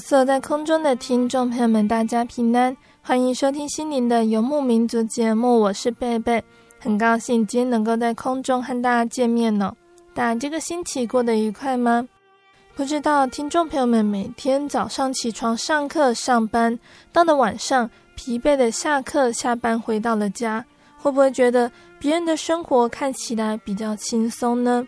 [0.00, 6.42] 所有在空中的听众朋友们，大家平安，欢迎收听心灵的游牧民族节目，我是贝贝，
[6.78, 9.72] 很高兴今天能够在空中和大家见面呢。
[10.12, 12.08] 大家这个星期过得愉快吗？
[12.74, 16.76] 不知道听众朋友们每天早上起床上课上班，
[17.12, 20.64] 到了晚上疲惫的下课下班回到了家，
[20.98, 24.86] 会不会觉得别人的生活看起来比较轻松呢？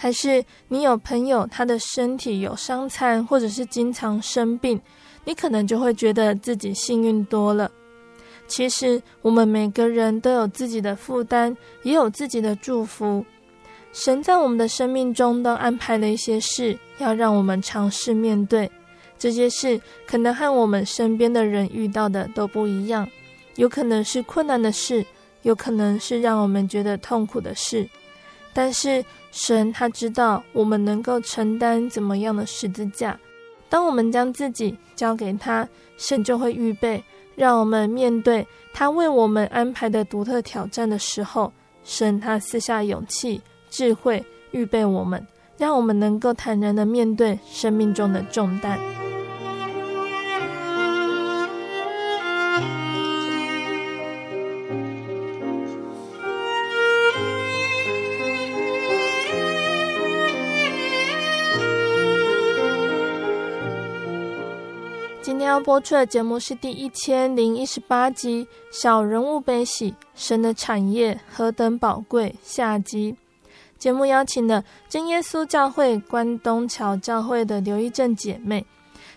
[0.00, 4.80] 还是你有朋友，他的身体有伤残，或者是经常生病，
[5.24, 7.68] 你可能就会觉得自己幸运多了。
[8.46, 13.26] 其实我们每个人都有自己的负担，也有自己的祝福。
[13.92, 18.70] 神在我们的生命中都安排了一些事，要让我们尝试面对。
[19.18, 23.08] 这些事可能和我们身边的人遇到的都不一样，
[23.56, 25.04] 有可能是困难的事，
[25.42, 27.88] 有可能是让我们觉得痛苦的事。
[28.54, 33.18] 但是神他知道我们能够承担怎么样的十字架，
[33.68, 37.02] 当我们将自己交给他，神就会预备
[37.36, 41.52] 让我们面对他为我们安排的独特挑战的时候，
[41.84, 43.40] 神他赐下勇气、
[43.70, 45.24] 智慧，预备我们，
[45.56, 48.78] 让我们能够坦然的面对生命中的重担。
[65.58, 73.16] 要播出的节目是第一千零一十八集《小人物悲喜，神的产业何等宝贵》下集。
[73.76, 78.64] 节目邀请了真耶稣教会关东桥教会的刘一正姐妹。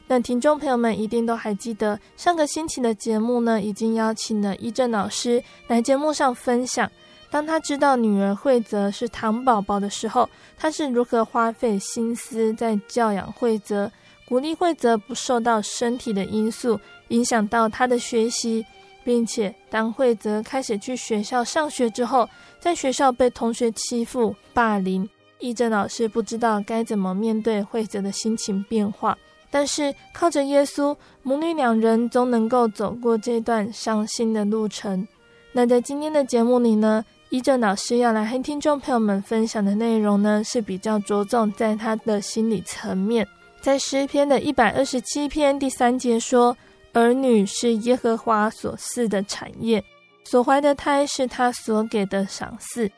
[0.07, 6.91] 那听众朋友们一定都还记得，上个星期的节目呢，已经邀请了一正老师来节目上分享，
[7.29, 10.27] 当他知道女儿惠泽是糖宝宝的时候，
[10.57, 13.91] 他是如何花费心思在教养惠泽。
[14.31, 18.65] 鼓励惠泽不受到身体的因素影响到他的学习，
[19.03, 25.05] 并且当惠泽开始去学校上学之后，在学校被同学欺负、霸凌，
[25.39, 29.17] 义正老师不知道该怎么面对惠泽的心情变化。
[29.49, 35.05] 但是靠着耶稣，母女两人终能够走过这段伤心的路程。
[35.51, 43.27] 那在今天的节目里呢，义正老师要来和听众朋友们分享的内容呢，是比较着重在他的心理层面。
[43.61, 46.57] 在诗篇的一百二十七篇第三节说
[46.93, 49.83] ：“儿女是耶和华所赐的产业，
[50.23, 52.89] 所怀的胎是他所给的赏赐。”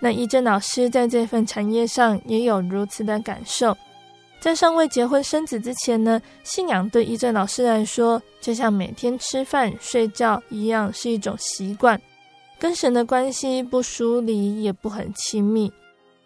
[0.00, 3.76] 那义正老师在这份产业上也有如此的感受。
[4.40, 12.00] 在尚未结婚生子之前呢，信仰对义正老师来说，就像每天吃饭睡觉一样，是一种习惯，
[12.58, 15.72] 跟神的关系不疏离，也不很亲密。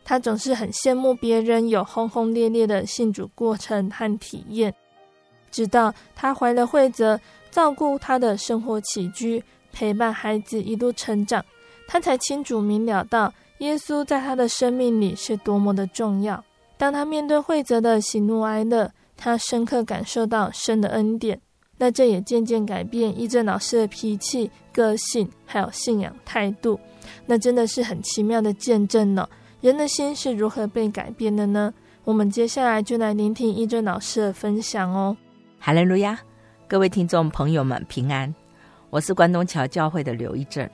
[0.09, 4.73] 他总是很羡慕别人有轰轰烈烈的信主过程和体验，
[5.51, 7.21] 直到他怀了惠泽，
[7.51, 9.43] 照顾他的生活起居，
[9.73, 11.45] 陪伴孩子一路成长，
[11.89, 16.45] 他才清楚明了到耶稣在他的生命里是多么的重要。
[16.79, 21.41] 当他面对惠泽的喜怒哀乐，他深刻感受到神的恩典，
[21.79, 26.79] 那这也渐渐改变义正老师的脾气、个性，还有信仰态度，
[27.27, 29.29] 那真的是很奇妙的见证呢。
[29.67, 31.75] 人的心是如何被改变的呢？
[32.05, 35.17] 我们接下来就来聆听一正老师的分享哦。
[35.59, 36.17] 哈利路亚，
[36.69, 38.33] 各位听众朋友们平安，
[38.91, 40.71] 我是关东桥教会的刘一正。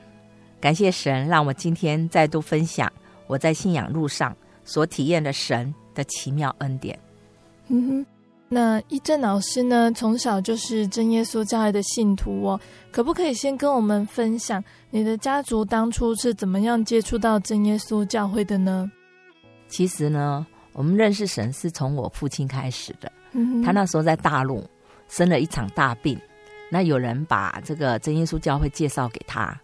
[0.60, 2.92] 感谢神让我今天再度分享
[3.26, 6.98] 我在信仰路上所体验的神的奇妙恩典。
[7.68, 8.06] 嗯哼，
[8.50, 12.60] 那一正老师呢，从小就是真耶稣教会的信徒哦，
[12.90, 14.62] 可不可以先跟我们分享
[14.94, 18.92] 你的家族当初是怎么样接触到真耶稣教会的呢？
[19.66, 23.10] 其实呢，我们认识神是从我父亲开始的。
[23.32, 24.62] 嗯，他那时候在大陆
[25.08, 26.20] 生了一场大病，
[26.70, 29.58] 那有人把这个真耶稣教会介绍给他，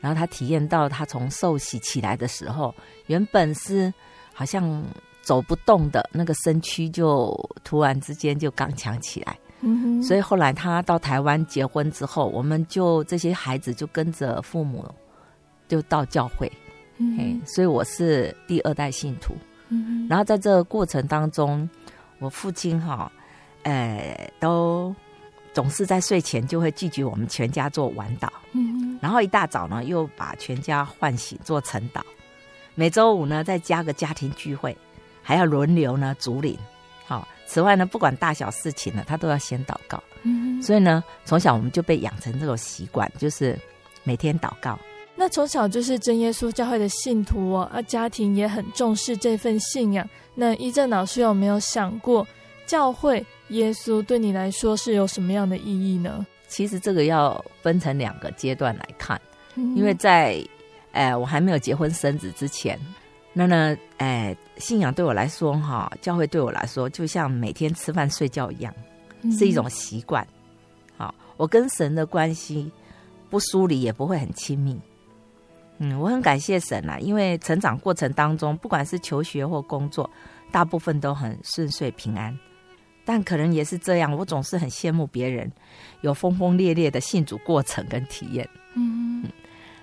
[0.00, 2.74] 然后他体验到他从受洗起来的时候，
[3.06, 3.90] 原本是
[4.34, 4.84] 好像
[5.22, 7.34] 走不动的那个身躯，就
[7.64, 9.34] 突然之间就刚强起来。
[9.64, 14.84] 嗯，所以后来他到台湾结婚之后，我们就这些孩子就跟着父母
[15.66, 16.50] 就到教会。
[16.98, 19.34] 嗯，所以我是第二代信徒。
[19.70, 21.68] 嗯，然后在这个过程当中，
[22.18, 23.10] 我父亲哈，
[23.62, 24.94] 呃，都
[25.52, 32.02] 总是在睡前就会聚集我们全家做晚祷，嗯，然后一大早呢又把全家唤醒做晨祷，
[32.74, 34.76] 每周五呢再加个家庭聚会，
[35.22, 36.58] 还要轮流呢主领，
[37.06, 43.58] 好，此外呢不管大小事情呢他都要先祷告，嗯，所以呢从小我们就被养成这种习惯，就是
[44.02, 44.78] 每天祷告。
[45.16, 50.08] 那从小就是真耶稣教会的信徒哦，啊，家庭也很重视这份信仰。
[50.34, 52.26] 那一正老师有没有想过，
[52.66, 56.26] 教会耶稣对你来说是有什么样的意义呢？
[56.48, 59.20] 其实这个要分成两个阶段来看，
[59.54, 60.44] 嗯、因为在，
[60.90, 62.76] 呃，我还没有结婚生子之前，
[63.32, 68.74] 那呢，呃，信仰对我来说，哈，教会对我来说，就像每天吃饭睡觉一样，
[69.38, 70.26] 是一种习惯。
[70.96, 72.70] 好、嗯，我跟神的关系
[73.30, 74.80] 不疏离，也不会很亲密。
[75.78, 80.08] 嗯，我很感谢神啊，因为成长过程当中，不管是求学或工作，
[80.52, 82.36] 大部分都很顺遂平安。
[83.04, 85.50] 但可能也是这样，我总是很羡慕别人
[86.00, 88.48] 有轰轰烈烈的信主过程跟体验。
[88.74, 89.30] 嗯，嗯，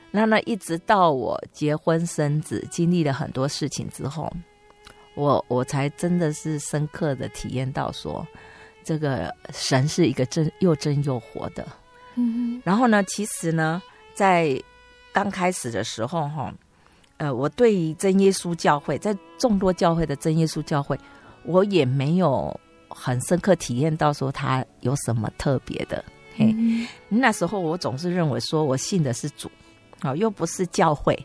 [0.10, 4.32] 那那一直到我结婚生子，经历了很多事情之后，
[5.16, 8.26] 我我才真的是深刻的体验到说，
[8.84, 11.68] 这个神是一个真又真又活的。
[12.16, 13.82] 嗯，然后呢，其实呢，
[14.14, 14.62] 在
[15.14, 16.54] 刚开始的时候，哈，
[17.18, 20.98] 呃，我对于真耶稣教会，在众多教会的真耶稣教会，
[21.44, 22.58] 我也没有
[22.90, 26.04] 很深刻体验到说他有什么特别的。
[26.36, 29.52] 嘿，嗯、那时候我总是认为说我信的是主，
[30.00, 31.18] 啊，又不是教会，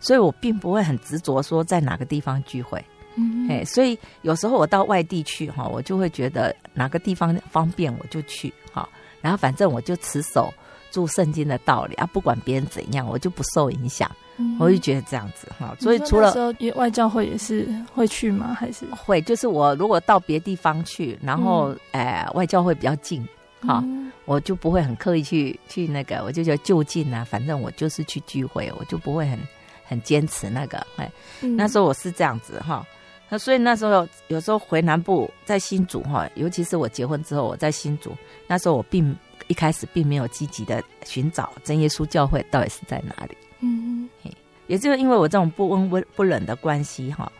[0.00, 2.84] 所以我并不会很执着说在哪个地方聚会。
[3.18, 8.88] 嗯，哎，所以有时候我到外地去，哈，我就会觉得哪个地方方便我就去，哈，
[9.20, 10.52] 然后反正我就持守。
[10.90, 14.10] 住圣经的道理啊，不管别人怎样，我就不受影响。
[14.38, 15.76] 嗯、我就觉得这样子哈。
[15.78, 16.34] 所以除了
[16.76, 18.56] 外教会也是会去吗？
[18.58, 19.20] 还是会？
[19.20, 23.22] 就是我如果到别地方去，然后哎、嗯呃，外教会比较近，
[23.60, 29.38] 哈、嗯，我就不会很刻意去去那个，我就觉得就近啊，反正我就是去聚会，我就不会很
[29.86, 30.78] 很坚持那个。
[30.96, 31.12] 哎，
[31.42, 32.82] 嗯、那时候我是这样子哈。
[33.28, 38.12] 那所以那时候有时候回南部在新竹哈，尤其是我结婚之后我在新竹，
[38.46, 39.16] 那时候我并。
[39.46, 44.30] 一开始并没有积极的寻找真耶稣教会到底是在哪里，嗯哼，
[44.66, 47.32] 也就是因为我这种不温不不冷的关系哈，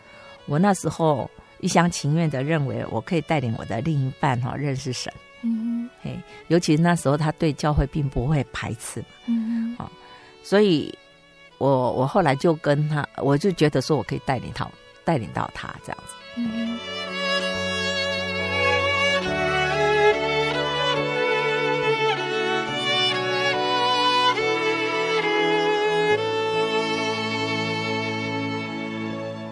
[0.46, 1.30] 我那时候
[1.60, 5.12] 一厢情愿的认为我可以带领我的另一半哈认识神，
[5.42, 9.86] 嗯哼，嘿，尤其是那时候他对教会并不会排斥，嗯哼，
[10.42, 10.90] 所以
[11.58, 14.66] 我我后来就跟他，我就觉得说我可以带领他，
[15.08, 16.78] 带领到他这样子，嗯。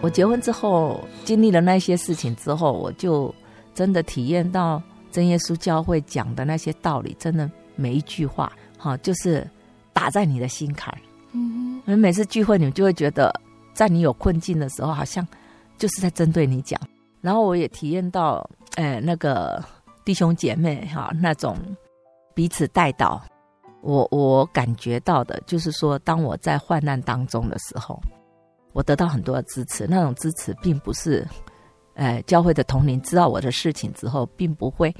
[0.03, 3.33] 我结婚之后，经历了那些事情之后，我就
[3.73, 4.79] 真的体验到
[5.11, 9.49] 真耶稣教会讲的那些道理，真的每一句话，哈，就是
[9.91, 10.95] 打在你的心坎。
[11.31, 13.33] 嗯哼，每次聚会，你们就会觉得，
[13.73, 15.27] 在你有困境的时候，好像
[15.77, 16.79] 就是在针对你讲。
[17.21, 19.63] 然后我也体验到，哎，那个
[20.05, 21.57] 弟兄姐妹哈，那种
[22.33, 23.19] 彼此代祷。
[23.81, 27.99] 我我感觉到的，就是说，当我在患难当中的时候。
[28.73, 31.27] 我得到很多的支持，那种支持并不是，
[31.95, 34.95] 呃，教会的同龄知道我的事情之后，并不会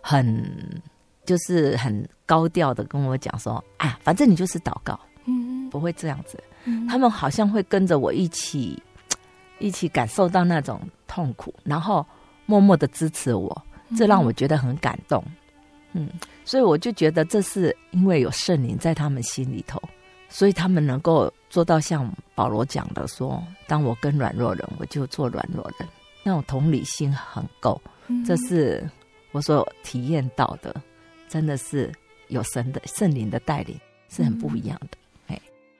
[0.00, 0.82] 很，
[1.26, 8.82] 就是很高调的跟我讲说，啊，反正你就是祷告，嗯，不会这样子，嗯，他们好像会跟着我一起，
[9.58, 12.04] 一起感受到那种痛苦，然后
[12.46, 13.64] 默默的支持我，
[13.96, 15.22] 这让我觉得很感动，
[15.92, 16.08] 嗯，
[16.44, 19.82] 所以我就觉得这是因为有圣灵在他们心里头。
[20.28, 25.88] 所以他们能够做到像保罗讲的说：“当我跟软弱人，我就做软弱人。”
[26.22, 27.80] 那种同理心很够，
[28.26, 28.86] 这是
[29.32, 30.74] 我所体验到的，
[31.28, 31.90] 真的是
[32.28, 33.78] 有神的圣灵的带领。
[34.10, 34.96] 是很不一样的。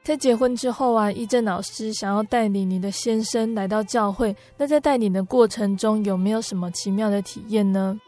[0.08, 8.00] 在结婚之后啊，一正老师想要带领你的先生来到教会，那在带领的过程中有没有什么奇妙的体验呢？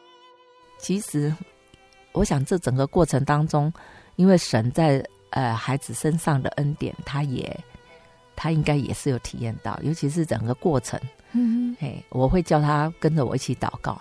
[0.79, 1.31] 其实，
[2.13, 3.71] 我想这整个过程当中，
[4.17, 7.55] 因为神在呃孩子身上的恩典，他也
[8.35, 10.99] 他应该也是有体验到，尤其是整个过程。
[11.33, 14.01] 嗯，哎，我会叫他跟着我一起祷告，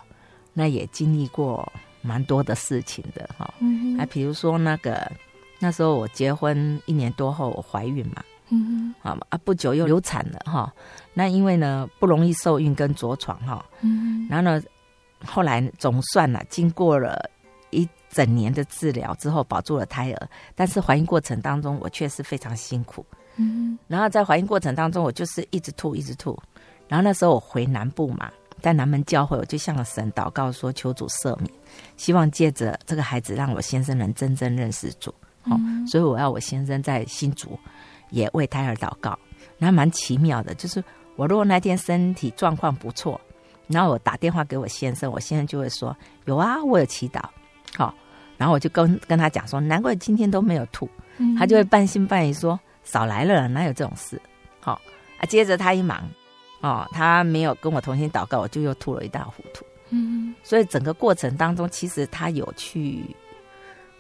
[0.54, 1.70] 那也经历过
[2.02, 3.54] 蛮多的事情的哈。
[3.60, 5.12] 嗯，还比如说那个
[5.60, 10.74] 那时候我结婚一年多后我怀孕嘛，嗯啊啊不久又流产了哈。
[11.14, 14.62] 那因为呢不容易受孕跟着床哈，嗯，然后呢
[15.26, 17.30] 后来总算了经过了
[17.72, 26.38] 一整年的治疗之后保住了胎儿，但是怀孕过程当中我确实非常辛苦，嗯，然后在怀孕过程当中我就是一直吐一直吐。
[26.88, 31.48] 然后那时候我回南部嘛，在南门教会，我就向神祷告说：“求主赦免，
[31.98, 35.14] 希望借着这个孩子，让我先生能真正认识主。
[35.52, 37.58] 嗯”哦，所以我要我先生在新竹
[38.10, 39.18] 也为胎儿祷告。
[39.58, 40.84] 那蛮奇妙的，就是
[41.16, 43.20] 我如果那天身体状况不错，
[43.68, 47.22] 然后我打电话给我先生，我先生就会说：“有啊，我有祈祷。”
[47.76, 47.94] 好，
[48.38, 50.90] 然后我就跟跟他讲说：“难怪今天都没有吐。”
[51.38, 54.22] 他就会半信半疑说：“少来了，哪有这种事？”
[54.62, 54.80] 好
[55.20, 56.08] 啊，接着他一忙。
[56.62, 59.66] 哦，他没有跟我同心祷告，我就又吐了一大糊涂。
[59.92, 63.04] 嗯，所以整个过程当中，其实他有去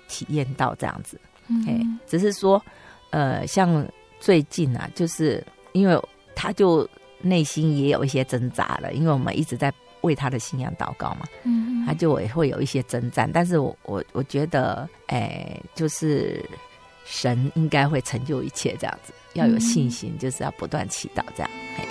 [0.07, 1.19] 体验到这样子。
[1.49, 2.63] 嗯，只是说，
[3.09, 3.85] 呃，像
[4.19, 6.01] 最近啊，就是因为
[6.35, 6.87] 他就
[7.21, 11.25] 内心也有一些挣扎了，因为我们一直在为他的信仰祷告嘛。
[11.43, 16.45] 嗯，他就也会有一些征战，但是我我我觉得，哎，就是
[17.05, 21.49] 神应该会成就一切，这样子要有信心，就是要不断祈祷这样。
[21.77, 21.83] 那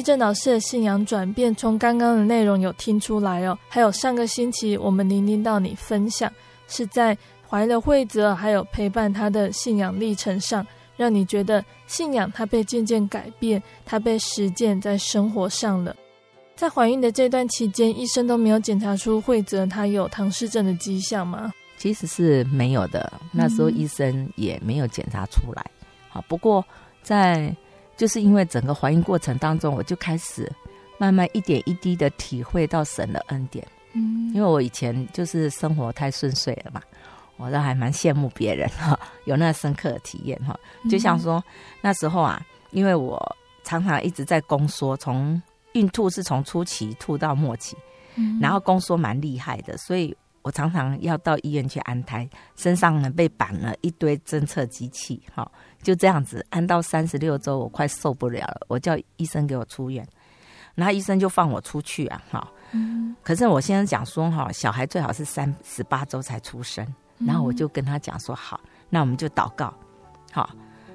[0.00, 3.58] 依正老师的信仰转变，从刚刚的内容有听出来哦。
[3.68, 6.32] 还有上个星期我们聆听到你分享，
[6.68, 7.14] 是在
[7.46, 10.66] 怀了惠泽，还有陪伴他的信仰历程上，
[10.96, 15.94] 让你觉得信仰它被渐渐改变，它被实践在生活上了。
[16.56, 21.52] 在怀孕的这段期间，医生都没有检查出惠泽他有唐氏症的迹象吗？
[21.76, 25.62] 其实是没有的，那时候医生也没有检查出来。
[26.08, 26.64] 好，不过
[27.02, 27.54] 在
[28.00, 30.50] 就是因为整个怀孕过程当中，我就开始
[30.96, 33.62] 慢慢一点一滴的体会到神的恩典。
[33.92, 36.80] 嗯，因为我以前就是生活太顺遂了嘛，
[37.36, 40.58] 我倒还蛮羡慕别人哈， 有那深刻的体验哈。
[40.90, 41.44] 就像说
[41.82, 42.40] 那时候啊，
[42.70, 43.20] 因为我
[43.64, 45.42] 常常一直在宫缩，从
[45.74, 47.76] 孕吐是从初期吐到末期，
[48.40, 50.16] 然后宫缩蛮厉害的，所以。
[50.42, 55.50] 我常常要到医院去安胎，身上呢被绑了一堆侦测机器，哈，
[55.82, 60.06] 就这样子安到三十六周，我快受不了了，我叫医生给我出院，
[60.74, 66.86] 然后医生就放我出去啊，哈，嗯，可是我先生讲说，哈，小孩最好是三十八周才出生，
[67.18, 69.72] 然后我就跟他讲说，好，那我们就祷告，
[70.32, 70.48] 好，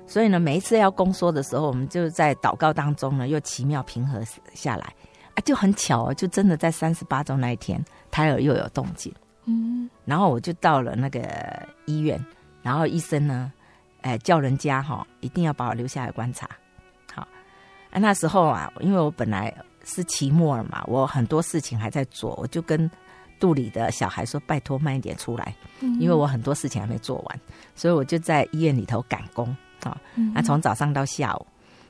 [0.08, 4.24] 所以呢，每一次要宫缩的时候，我们就在祷告当中呢，又奇妙平和
[4.56, 4.92] 下来，
[5.36, 9.14] 啊，就很巧哦，就真的在三十八周那一天，胎儿又有动静。
[9.46, 11.22] 嗯，然后我就到了那个
[11.86, 12.24] 医院，
[12.62, 13.52] 然后医生呢，
[14.02, 16.50] 哎，叫人家哈、哦，一定要把我留下来观察。
[17.14, 17.22] 好，
[17.92, 22.90] 啊，那时候啊，因为我本来是期末了嘛，我很多事情还在做，我就跟
[23.40, 25.56] 肚里的小孩说，拜托慢一点出来，
[26.00, 27.40] 因为我很多事情还没做完，
[27.76, 29.96] 所以我就在医院里头赶工啊，
[30.34, 31.46] 那从早上到下午，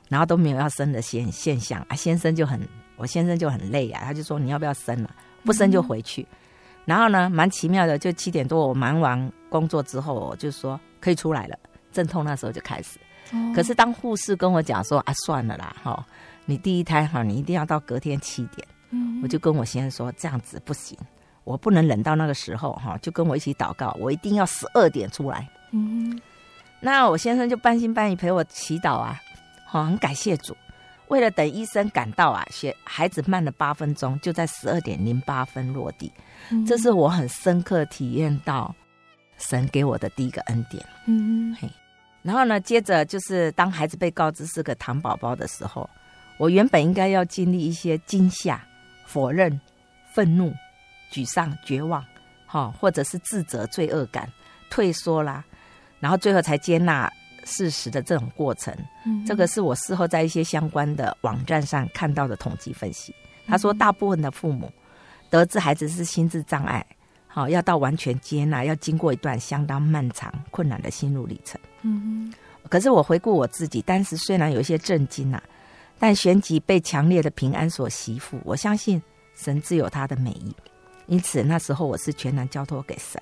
[0.10, 2.60] 然后都没有要生的现现象啊，先生就很，
[2.98, 5.10] 我先生就很累啊，他就说你要不要生了，
[5.44, 6.28] 不生就回去。
[6.86, 11.58] 然后呢，蛮奇妙的，就七点多我忙完工作之后，我就说可以出来了。
[11.92, 13.00] 阵痛那时候就开始，
[13.32, 16.06] 哦、可是当护士跟我讲说啊，算了啦，哈、哦，
[16.46, 18.68] 你第一胎哈，你一定要到隔天七点。
[18.90, 20.98] 嗯，我就跟我先生说这样子不行，
[21.46, 25.48] 我不能忍到那个时候哈，就跟我一起祷告，我一定要十二点出来。
[25.72, 26.20] 嗯，
[26.82, 29.18] 那我先生就半信半疑陪我祈祷啊，
[29.66, 30.54] 好，很感谢主。
[31.08, 36.12] 为了等医生赶到啊，学孩子慢了八分钟，就在十二点零八分落地。
[36.50, 38.74] 嗯、这是我很深刻体验到
[39.38, 40.84] 神给我的第一个恩典。
[41.06, 41.70] 嗯嘿，
[42.24, 45.90] 然后呢，接着就是当孩子被告知是个糖宝宝的时候，
[46.38, 48.62] 我原本应该要经历一些惊吓、
[49.06, 49.60] 否认、
[50.12, 50.54] 愤怒、
[51.12, 52.04] 沮丧、绝望，
[52.48, 54.28] 哈，或者是自责、罪恶感、
[54.70, 55.44] 退缩啦，
[56.00, 57.12] 然后最后才接纳。
[57.46, 58.76] 事实的这种过程，
[59.26, 63.16] 这个是我事后在一些相关的网站上看到的统计分析。
[63.48, 64.70] 他说，大部分的父母
[65.30, 66.86] 得知孩子是心智障碍，
[67.28, 71.62] 好，要到完全接纳，要经过一段相当漫长、困难的心路历程。
[71.84, 72.34] 嗯哼。
[72.68, 75.44] 可是我回顾我自己，当时虽然有一些震惊呐、啊，
[76.00, 78.40] 但旋即被强烈的平安所吸附。
[78.44, 79.00] 我相信
[79.36, 80.56] 神自有他的美意，
[81.06, 83.22] 因此那时候我是全然交托给神。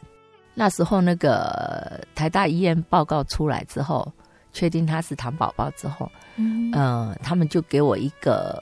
[0.54, 4.12] 那时候那个台大医院报告出来之后，
[4.52, 8.62] 确定他是唐宝宝之后，嗯、呃，他们就给我一个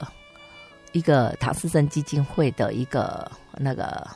[0.92, 4.06] 一个唐氏症基金会的一个那个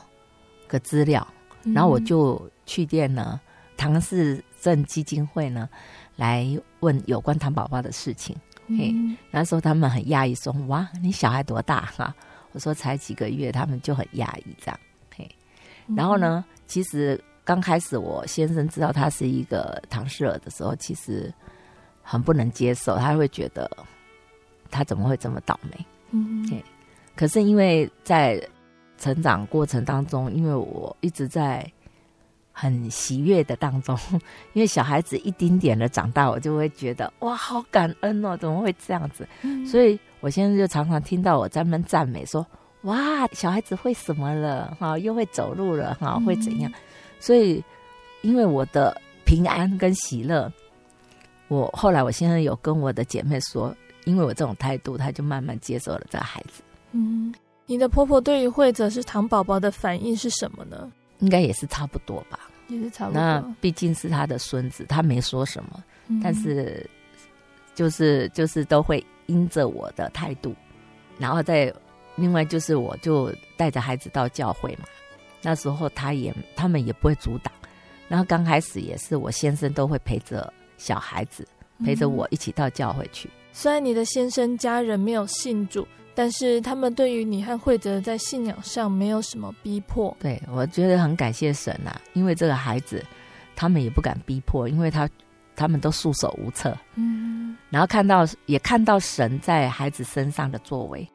[0.67, 1.25] 个资料，
[1.73, 3.39] 然后我就去电呢，
[3.75, 5.69] 唐氏症基金会呢。
[6.17, 6.47] 来
[6.79, 12.11] 问有关唐宝宝的事情，嗯、嘿，那时候他们很讶异，说：“哇，你小孩多大？”哈，
[12.53, 14.79] 我说才几个月，他们就很讶异这样，
[15.15, 15.29] 嘿。
[15.95, 21.33] 然后呢，嗯、其实刚开始我先生知道他是一个唐氏儿的时候，其实
[22.01, 23.71] 很不能接受，他会觉得
[24.69, 25.85] 他怎么会这么倒霉？
[26.11, 26.61] 嗯，嘿。
[27.15, 28.45] 可是因为在
[28.97, 31.65] 成长过程当中，因为我一直在。
[32.59, 33.95] 很喜悦的当中，
[34.53, 39.29] 因为小孩子一丁点的长大，我就会觉得哇，好感恩哦，怎么会这样子？
[39.43, 42.43] 嗯、所以我现在就常常听到我在那边赞美说，
[42.81, 44.75] 哇，小孩子会什么了？
[44.79, 46.71] 哈，又会走路了，哈，会怎样？
[46.71, 46.81] 嗯、
[47.19, 47.63] 所以
[48.21, 50.51] 因为我的平安跟喜乐，
[51.47, 56.61] 我后来我现在有跟我的姐妹说，因为我这种态度，她就慢慢接受了这个孩子。
[56.91, 57.33] 嗯，
[57.65, 60.91] 你的婆婆对于慧哲是糖宝宝的反应是什么呢？
[61.19, 63.21] 应该也是差不多吧，也是差不多。
[63.21, 66.87] 那毕竟是他的孙子，他没说什么，嗯、但是
[67.75, 70.55] 就是就是都会因着我的态度，
[71.17, 71.73] 然后再
[72.15, 74.85] 另外就是我就带着孩子到教会嘛，
[75.47, 77.53] 那时候他也他们也不会阻挡，
[78.09, 81.47] 然后刚开始也是我先生都会陪着小孩子，
[81.85, 83.29] 陪着我一起到教会去。
[83.29, 85.87] 嗯、虽然你的先生家人没有信主。
[86.13, 90.17] 但是他们对于你和慧哲在信仰上没有什么逼迫。
[90.19, 93.05] 对，我觉得很感谢神啊，因为这个孩子，
[93.55, 95.07] 他们也不敢逼迫，因为他
[95.55, 96.75] 他们都束手无策。
[96.95, 101.07] 嗯，然后看到也看到神在孩子身上的作为，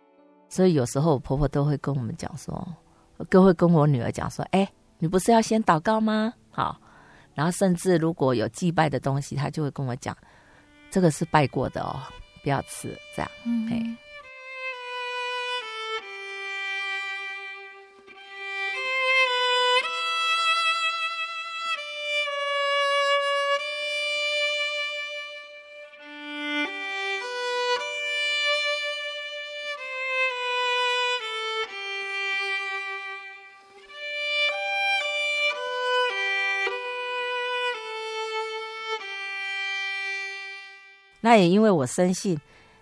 [0.49, 2.65] 所以有时候我婆婆都会跟我们讲说，
[3.31, 6.33] 都会跟我女儿讲说，哎，你不是要先祷告吗？
[6.51, 6.81] 好，
[7.35, 10.17] 然后甚至如果有祭拜的东西，他就会跟我讲，
[10.91, 12.01] 这个是拜过的哦，
[12.43, 13.31] 不要吃，这样。
[13.45, 13.97] 嗯，
[41.33, 42.39] 那也因为我深信，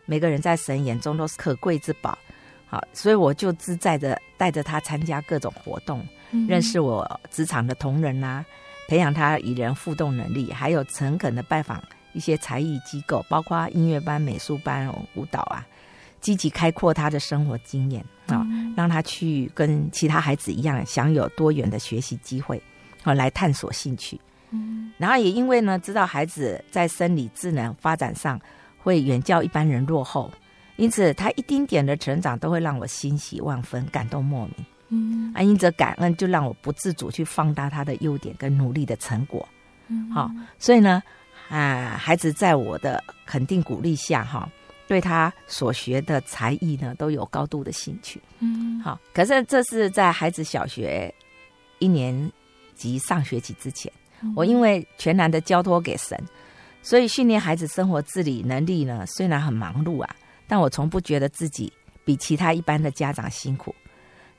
[0.06, 2.18] 每个人在神眼中都是可贵之宝，
[2.66, 8.44] 好，所以我就自在的带着他参加各种活动，嗯、认识我职场的同仁啊，
[8.88, 11.80] 培养他与人互动能力，还有诚恳的拜访
[12.12, 15.64] 一些才艺机构，包括音乐班、美术班、舞蹈啊，
[16.20, 22.60] 积极开阔他的生活经验啊，嗯、让他去跟其他孩子一样，享有多元的学习机会，
[23.00, 24.20] 好，来探索兴趣。
[24.50, 28.40] 嗯，然后也因为呢，知道孩子在生理智能发展上
[28.78, 30.30] 会远较一般人落后，
[30.76, 34.54] 因此他一丁点的成长都会让我欣喜万分，感动莫名。
[34.88, 39.48] 嗯，啊，因着感恩，就让我不自主去放大他的优点跟努力的成果。
[39.86, 41.00] 嗯，好，所以呢，
[41.48, 44.50] 啊，孩子在我的肯定鼓励下，哈，
[44.88, 48.20] 对他所学的才艺呢，都有高度的兴趣。
[48.40, 51.14] 嗯，好，可是这是在孩子小学
[51.78, 52.32] 一年
[52.74, 53.92] 级上学期之前。
[54.34, 56.18] 我因为全然的交托给神，
[56.82, 61.72] 所以训练孩子生活自理能力呢，虽然很忙碌啊，但我从不觉得自己
[62.04, 63.74] 比其他一般的家长辛苦。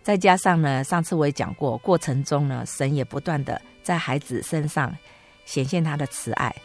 [0.04, 4.96] 再加上呢，上次我也讲过，过程中呢，神也不断的在孩子身上
[5.46, 6.56] 显现他的慈爱，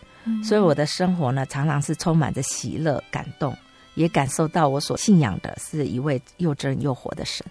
[0.43, 3.55] 所以我的生活呢，常常是充满着喜乐、感动，
[3.95, 7.47] 也感受到我所信仰的是一位又真又活的神。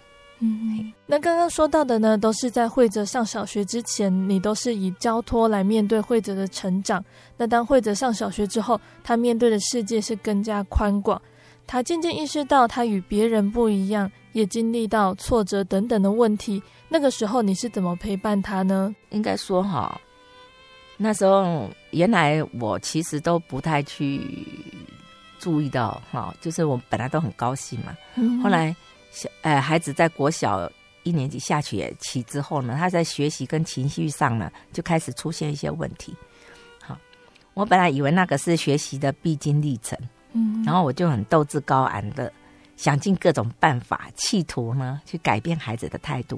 [0.47, 7.03] 嗯，那刚刚说到的呢，都是在慧泽上小学之前，你都是以交托来面对慧泽的成长。
[7.35, 11.19] 那当慧泽上小学之后，他面对的世界是更加宽广，
[11.65, 16.61] 他渐渐意识到他与别人不一样，也经历到挫折等等的问题。
[16.89, 18.93] 那个时候你是怎么陪伴他呢？
[19.09, 19.99] 应该说哈，
[20.97, 24.21] 那时候原来我其实都不太去
[25.39, 28.75] 注意到哈，就是我本来都很高兴嘛，嗯、后来。
[29.15, 30.69] 小呃，孩子在国小
[31.03, 36.13] 一年级下学期之后呢，他在学习跟情绪上呢，就开始出现一些问题。
[36.81, 36.97] 好，
[37.53, 39.97] 我本来以为那个是学习的必经历程，
[40.33, 42.31] 嗯，然后我就很斗志高昂的
[42.75, 46.37] 想尽各种办法，企图呢去改变孩子的态度。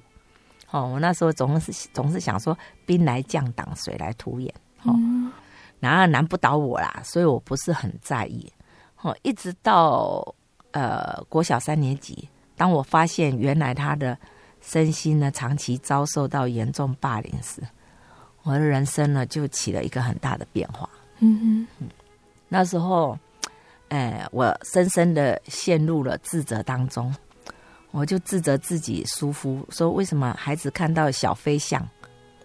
[0.70, 4.54] 哦，我那时候总是总是想说，兵来将挡，水来土掩。
[4.84, 4.94] 哦，
[5.80, 8.52] 然而难不倒我啦，所以我不是很在意。
[9.02, 10.36] 哦，一直到
[10.72, 14.18] 呃国小三年级，当我发现原来他的
[14.60, 17.62] 身心呢长期遭受到严重霸凌时，
[18.44, 20.90] 我的人生呢就起了一个很大的变化。
[21.20, 21.88] 嗯哼，
[22.50, 23.18] 那时候，
[23.90, 27.16] 哎，我深深的陷入了自责当中。
[27.92, 31.88] 我就自责自己疏忽，说为什么孩子看到小飞象，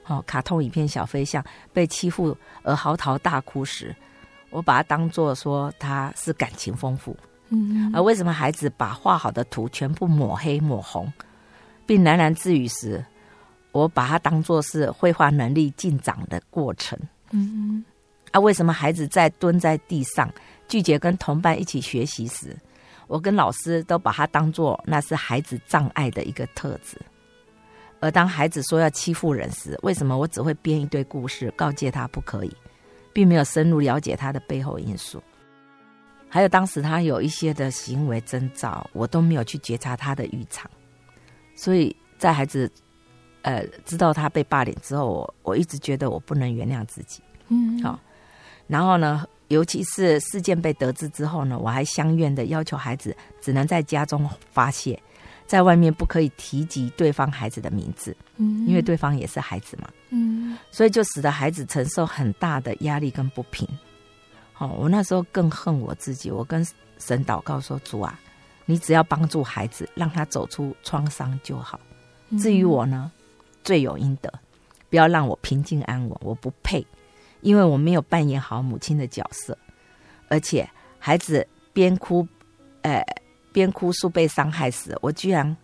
[0.06, 3.94] 哦，卡通影片小飞象被欺负而嚎啕大哭时，
[4.50, 7.14] 我把它当作说他是感情丰富，
[7.54, 11.12] 嗯，而为什么孩子把画好的图全部抹黑抹红，
[11.84, 13.04] 并喃喃自语时，
[13.72, 16.98] 我把它当作是绘画能力进展的过程，
[17.30, 17.84] 嗯，
[18.30, 20.32] 啊，为什么孩子在蹲在地上
[20.66, 22.56] 拒绝跟同伴一起学习时，
[23.06, 26.98] 我跟老师都把它当作那是孩子障碍的一个特质，
[28.00, 32.56] 而当孩子说要欺负人时，为什么我只会编一堆故事告诫他不可以，
[33.12, 35.22] 并没有深入了解他的背后因素？
[36.32, 40.70] 还有当时他有一些的行为征兆，我都没有去觉察他的异常。
[41.54, 42.72] 所以在孩子
[43.42, 47.20] 呃知道他被霸凌之后，我我一直觉得我不能原谅自己。
[47.48, 48.00] 嗯，好，
[48.66, 49.26] 然后呢？
[49.48, 54.98] 尤其是事件被得知之后呢，我还相愿的要求孩子只能在家中发泄，
[55.46, 63.68] 在外面不可以提及对方孩子的名字，嗯，因为对方也是孩子嘛，嗯，所以就使得孩子承受很大的压力跟不平。
[64.62, 66.64] 哦，我那时候更恨我自己，我跟
[66.98, 68.16] 神祷告说：“主啊，
[68.64, 71.80] 你只要帮助孩子，让他走出创伤就好。
[72.38, 73.10] 至于我呢，
[73.64, 74.32] 罪有应得，
[74.88, 76.86] 不要让我平静安稳，我不配。”
[77.40, 79.58] 因为我没有扮演好母亲的角色，
[80.28, 80.64] 而且
[81.00, 82.24] 孩子边哭，
[82.82, 83.04] 呃，
[83.52, 85.56] 边哭诉被伤害时，我居然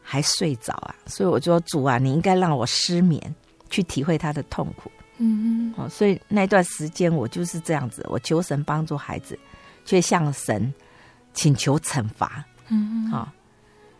[0.00, 0.94] 还睡着啊！
[1.06, 3.34] 所以我就说主啊，你应该让我失眠，
[3.68, 4.88] 去体会他的痛苦。
[5.18, 5.74] 嗯嗯。
[5.76, 9.38] 哦，所以那段时间我就是这样子，我求神帮助孩子，
[9.84, 10.72] 却向神
[11.34, 12.44] 请求惩罚。
[12.68, 13.10] 嗯嗯。
[13.10, 13.32] 好，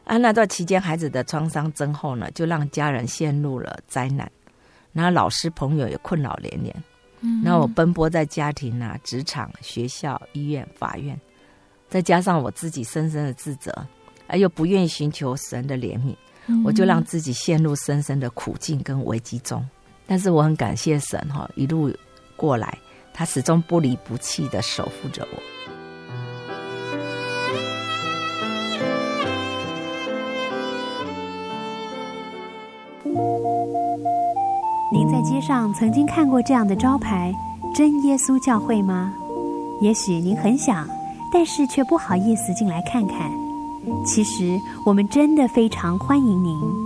[0.05, 4.31] 啊，那段期间孩子的创伤增厚呢，就让家人陷入了灾难。
[4.92, 6.74] 然后老师朋友也困扰连连，
[7.20, 11.20] 嗯，然后我奔波在家庭啊、职场、学校、医院、法院，
[11.90, 13.87] 再加上我自己深深的自责，
[14.26, 19.62] 而又不愿意寻求神的怜悯，嗯，我就让自己陷入深深的苦境跟危机中。
[20.07, 21.92] 但是我很感谢神哈，一路
[22.37, 22.79] 过来，
[23.12, 25.42] 他始终不离不弃的守护着我。
[34.92, 37.35] 您在街上曾经看过这样的招牌
[37.75, 39.12] “真耶稣教会”吗？
[39.83, 40.88] 也许您很想，
[41.33, 43.31] 但是却不好意思进来看看。
[44.07, 46.86] 其实我们真的非常欢迎您。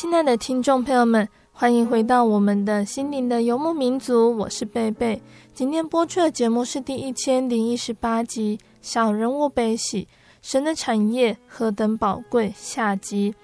[0.00, 5.20] 亲爱的听众朋友们，欢迎回到我们的心灵的游牧民族，我是贝贝。
[5.52, 10.08] 今天播出的节目是第一千零一十八集《小人物悲喜，
[10.40, 13.34] 神的产业何等宝贵》下集。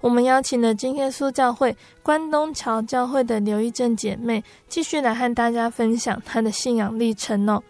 [0.00, 7.62] 我们邀请了真耶稣教会关东桥教会的刘一正姐妹，继续来和大家分享她的信仰历程哦。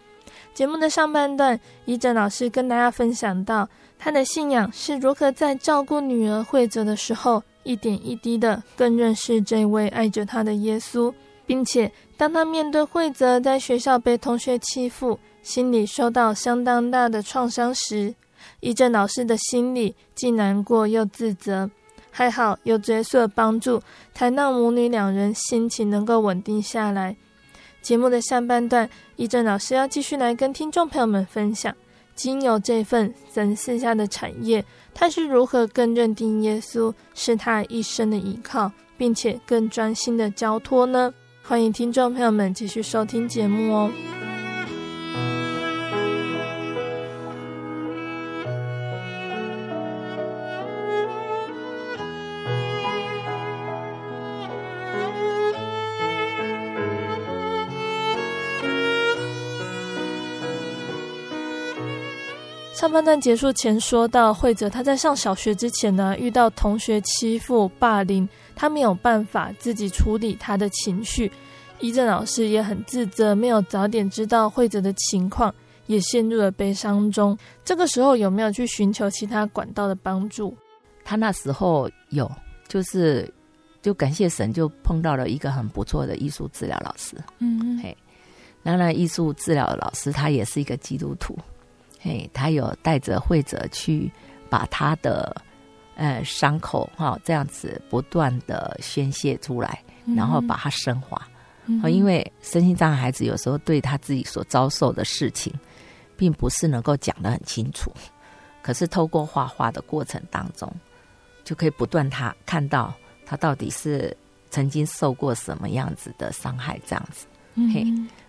[0.55, 3.69] 节目的上半段，一正老师跟大家分享到，
[3.99, 11.13] 她的信仰是如何在照顾女儿惠泽的时候，一点一滴的更认识这位爱着他的耶稣，
[11.45, 18.13] 并且当他面对惠泽在学校被同学欺负，心里受到相当大的创伤时，
[18.59, 21.69] 一正老师的心里既难过又自责。
[22.15, 23.81] 还好有耶稣的帮助，
[24.13, 27.15] 才让母女两人心情能够稳定下来。
[27.81, 31.75] 节目的下半段，一正老师要继续来跟听众朋友们分享，
[32.15, 34.63] 经由这份神赐下的产业。
[34.93, 41.13] 他是如何更认定耶稣是他一生的依靠，并且更专心的交托呢？
[41.41, 43.91] 欢迎听众朋友们继续收听节目哦。
[62.73, 71.31] 上半段结束前说到，惠泽他在上小学之前呢，遇到同学欺负、霸凌，他没有办法自己处理他的情绪。
[71.79, 75.53] 一正老师也很自责，没有早点知道惠泽的情况，
[75.85, 77.37] 也陷入了悲伤中。
[77.63, 80.57] 这个时候有没有去寻求其他管道的帮助？
[81.05, 82.29] 他那时候有，
[82.67, 83.31] 就是
[83.83, 87.15] 就感谢神，就碰到了一个很不错的艺术治疗老师。
[87.37, 87.95] 嗯嘿，
[88.63, 91.37] 那那艺术治疗老师他也是一个基督徒。
[92.03, 94.11] 嘿，他有带着慧哲去
[94.49, 95.33] 把他的
[95.95, 99.81] 呃伤口哈、哦、这样子不断的宣泄出来，
[100.13, 101.19] 然后把它升华。
[101.65, 105.53] 嗯、因为身心障碍孩子有时候对他自己所遭受的事情，
[106.17, 107.89] 并不是能够讲得很清楚，
[108.61, 110.69] 可是透过画画的过程当中，
[111.45, 112.93] 就可以不断他看到
[113.25, 114.15] 他到底是
[114.49, 117.25] 曾经受过什么样子的伤害，这样子，
[117.73, 117.85] 嘿，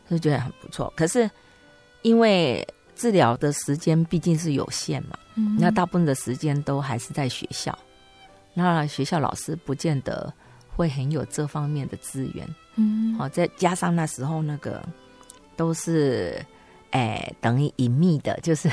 [0.09, 0.93] 就觉得很不错。
[0.97, 1.29] 可是
[2.03, 7.77] 因为治疗的时间毕竟是有限嘛，嗯，那大部分的时间都还是在学校，
[8.55, 10.33] 那学校老师不见得
[10.69, 14.83] 会很有这方面的资源，嗯，好，再加上那时候那个
[15.57, 16.41] 都是，
[16.91, 18.71] 哎，等于隐秘的，就是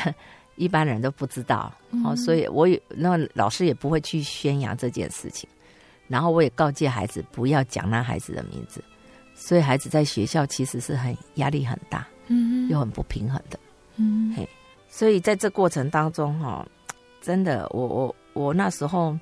[0.55, 1.73] 一般人都不知道，
[2.05, 5.49] 哦，所以我也那老师也不会去宣扬这件事情，
[6.07, 8.84] 然后我也告诫孩子不要讲那孩子的名字，
[9.34, 13.60] 所以孩子在学校其实是很压力很大，嗯，又很不平衡的。
[14.02, 14.50] 嗯，嘿，
[14.90, 16.66] 所以在这过程当中，哈，
[17.22, 19.16] 真的，我我我那时候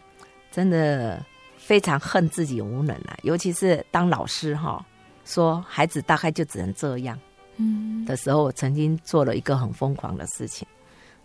[0.52, 1.22] 真的
[1.58, 4.86] 非常恨自己无能啊，尤其是当老师哈，
[5.26, 7.20] 说孩子大概就只能这样，
[7.58, 8.06] 嗯。
[8.06, 10.66] 的时候，我曾经做了一个很疯狂的事情，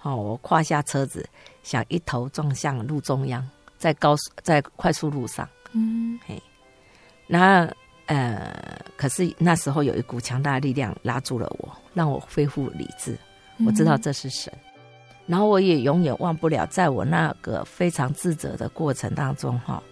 [0.03, 1.25] 哦，我跨下车子，
[1.63, 6.43] 想一头撞向路中央，在高速在快速路上，嗯，嘿，
[7.27, 7.71] 那
[8.07, 13.17] 呃，可是那时候有一股强大的力量拉住了我，让我恢复理智。
[13.65, 14.53] 我知道这是神，
[15.27, 19.83] 然后我也永远忘不了，在我那个非常自责的过程当中，哈，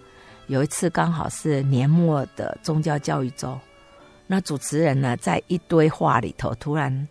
[0.49, 3.59] 有一次刚好是年末的宗教教育周，
[4.27, 7.09] 那主持人呢，在一堆话里头突然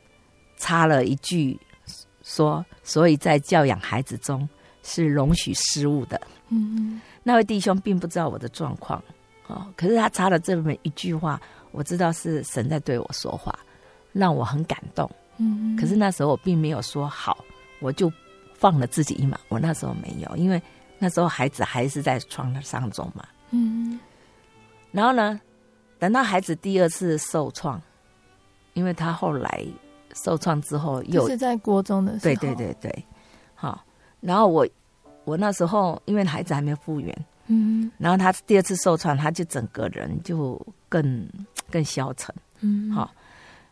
[0.57, 1.59] 插了一句，
[2.21, 4.47] 说：“所以在教养孩子中
[4.83, 9.01] 是容许失误的。”嗯，那位弟兄并不知道我的状况，
[9.47, 13.57] 哦，可是他插了这么一句话，我知道是神在对我说话，
[14.11, 15.09] 让我很感动。
[15.43, 17.43] 嗯，可是那时候我并没有说好，
[17.79, 18.11] 我就
[18.53, 19.39] 放了自己一马。
[19.49, 20.61] 我那时候没有，因为
[20.99, 23.27] 那时候孩子还是在创伤中嘛。
[23.49, 23.99] 嗯，
[24.91, 25.41] 然后呢，
[25.97, 27.81] 等到孩子第二次受创，
[28.73, 29.65] 因为他后来
[30.13, 33.05] 受创之后又是在国中的时候，对对对对，
[33.55, 33.83] 好。
[34.19, 34.67] 然后我
[35.23, 41.27] 我那时候因为孩子还没复原，嗯，然后他第二次受创，他就整个人就更
[41.71, 43.09] 更消沉，嗯，好。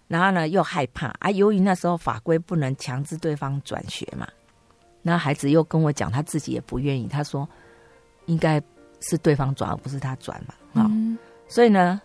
[0.09, 1.29] 然后呢，又害怕啊！
[1.29, 4.27] 由于那时候法规不能强制对方转学嘛，
[5.03, 7.07] 那孩子又跟我讲，他自己也不愿意。
[7.07, 7.47] 他说，
[8.25, 8.59] 应该
[9.01, 10.81] 是对方转，而不是他转嘛。
[10.81, 11.15] 啊、嗯，
[11.47, 12.01] 所以呢，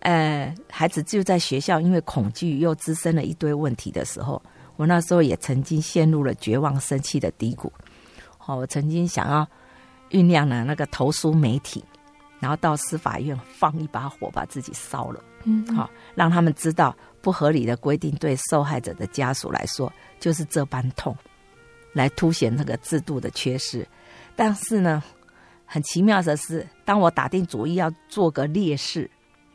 [0.00, 4.42] 呃，孩子就在学校，因为恐惧又滋生了一堆问题的时候，
[4.74, 7.72] 我那时候也曾经陷入了绝望、生气的低谷。
[8.36, 9.48] 好，我曾经想要
[10.10, 11.84] 酝酿了那个投诉媒体，
[12.40, 15.22] 然后到司法院放一把火，把自己烧了。
[15.44, 16.92] 嗯，好，让他们知道。
[17.24, 21.16] 不合理的规定对受害者的家属来说就是这般痛，
[21.94, 23.88] 来凸显那个制度的缺失。
[24.36, 25.02] 但是呢，
[25.64, 29.10] 很奇妙的是，当我打定主意要做个烈士，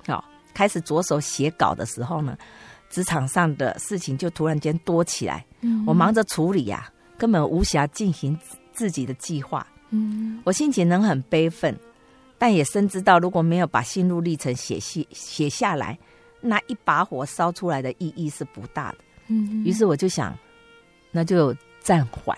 [0.07, 2.35] 好，开始着手写稿的时候呢，
[2.89, 5.45] 职场上的事情就突然间多起来。
[5.61, 8.35] 嗯，我忙着处理呀，根本无暇进行
[8.73, 9.65] 自己的计划。
[9.91, 11.77] 嗯，我心情能很悲愤，
[12.39, 15.99] 但也深知到如果没有把心路历程写写写下来。
[16.41, 18.97] 那一把火烧出来的意义是不大的，
[19.27, 20.37] 嗯，于是我就想，
[21.11, 22.37] 那就暂缓，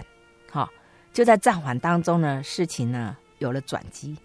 [0.49, 0.67] 好，
[1.13, 4.17] 就在暂缓当中呢，事情呢有了转机，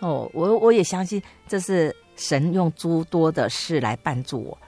[0.00, 4.58] 哦，我我也相信这是神用诸多的事来帮助我，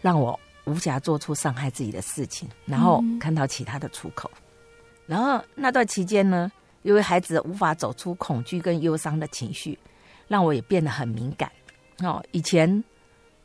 [0.00, 4.30] 让我无暇做出伤害自己的事情，然后看到其他的出口。
[5.06, 9.76] 然后那段期间呢，因为孩子无法走出恐惧跟忧伤的情绪，
[10.28, 11.50] 让我也变得很敏感，
[12.04, 12.84] 哦，以前。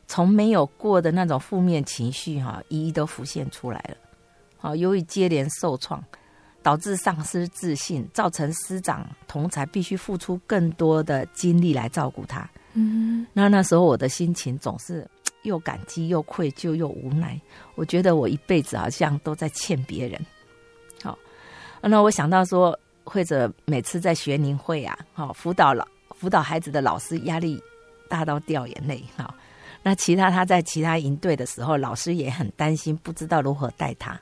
[0.06, 3.96] 从没有过的那种负面情绪，哈，一一都浮现出来了。
[4.56, 6.02] 好，由于接连受创，
[6.62, 12.48] 导致丧失自信，造成师长同才必须付出更多的精力来照顾他。
[12.72, 15.08] 嗯，那那时候我的心情总是
[15.42, 17.40] 又感激又愧疚又无奈。
[17.74, 20.20] 我觉得我一辈子好像都在欠别人。
[21.02, 21.18] 好，
[21.82, 27.62] 那我想到说，或者每次在学龄会啊，好辅导老辅导孩子的老师压力
[28.08, 29.34] 大到掉眼泪，哈。
[29.86, 34.20] 那其他他在其他营队的时候，老师也很担心，不知道如何带他。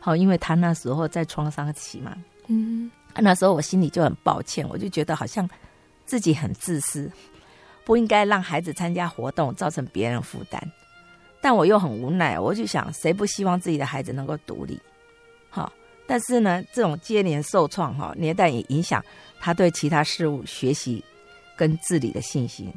[0.00, 2.16] 好，因为他那时候在创伤期嘛，
[2.48, 5.48] 嗯，那时候我心里就很抱歉，我就觉得好像
[6.04, 7.08] 自己很自私，
[7.84, 10.60] 不应该让孩子参加活动，造成别人负担。
[11.40, 14.76] 但我又很无奈，我就想，谁不希望自己的孩子能够独立？
[15.48, 15.72] 好，
[16.08, 19.00] 但是呢，这种接连受创哈，连带也影响
[19.38, 21.04] 他对其他事物学习
[21.56, 22.68] 跟自理的信心。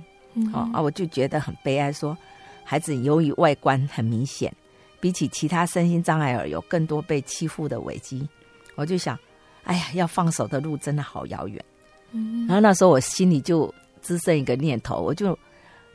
[0.51, 2.17] 好啊，我就觉得很悲哀，说
[2.63, 4.53] 孩子由于外观很明显，
[4.99, 8.27] 比起其他身心障碍儿有更多被欺负的危机。
[8.75, 9.17] 我就想，
[9.63, 11.63] 哎呀，要放手的路真的好遥远。
[12.11, 15.37] 嗯，然后那时候我心里就滋生一个念头，我就。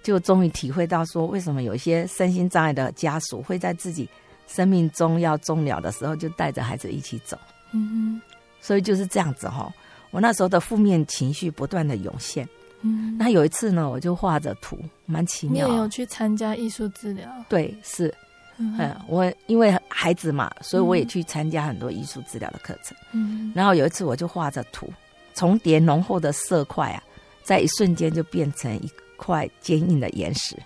[0.03, 4.09] 就终于体会到说，为什么有一些身心障碍的家属会在自己
[4.49, 7.39] 生命中要终了的时候，就带着孩子一起走。
[7.71, 8.23] 嗯哼，
[8.61, 9.73] 所以就是这样子哈、哦。
[10.11, 12.49] 我那时候的负面情绪不断的涌现。
[12.83, 15.67] 嗯，那有一次呢，我就画着图，蛮奇妙。
[15.67, 17.29] 你也有去参加艺术治疗？
[17.49, 18.15] 对，是。
[18.59, 22.97] 嗯，我因为孩子嘛，所以我也去参加很多艺术治疗的课程。
[23.13, 24.93] 嗯，然后有一次我就画着图，
[25.35, 27.03] 重叠浓厚的色块啊，
[27.43, 28.91] 在一瞬间就变成一。
[29.25, 30.57] 块坚硬的岩石，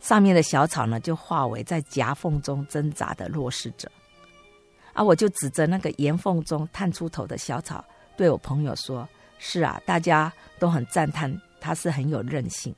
[0.00, 3.88] 上面的小草呢，就化为在夹缝中挣扎的弱势者。
[4.94, 7.84] 啊，我就指着那个岩缝中探出头的小草，
[8.16, 12.74] 对我朋友说：“是啊，大家都很赞叹它是很有韧性。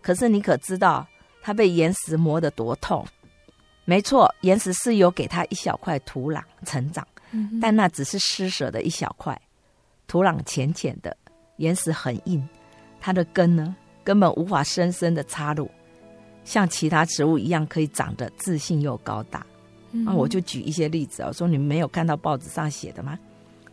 [0.00, 1.04] 可是你可知道，
[1.42, 3.04] 它被岩石磨得多痛？
[3.84, 7.04] 没错，岩石是有给它一小块土壤成长，
[7.60, 9.36] 但那只是施舍的一小块。
[10.06, 11.16] 土壤浅浅的，
[11.56, 12.48] 岩石很硬，
[13.00, 15.70] 它的根呢？”根本无法深深的插入，
[16.42, 19.46] 像其他植物一样可以长得自信又高大。
[19.90, 23.18] 那、嗯、我就举一些例子啊，说你们没有看到报纸上写的吗？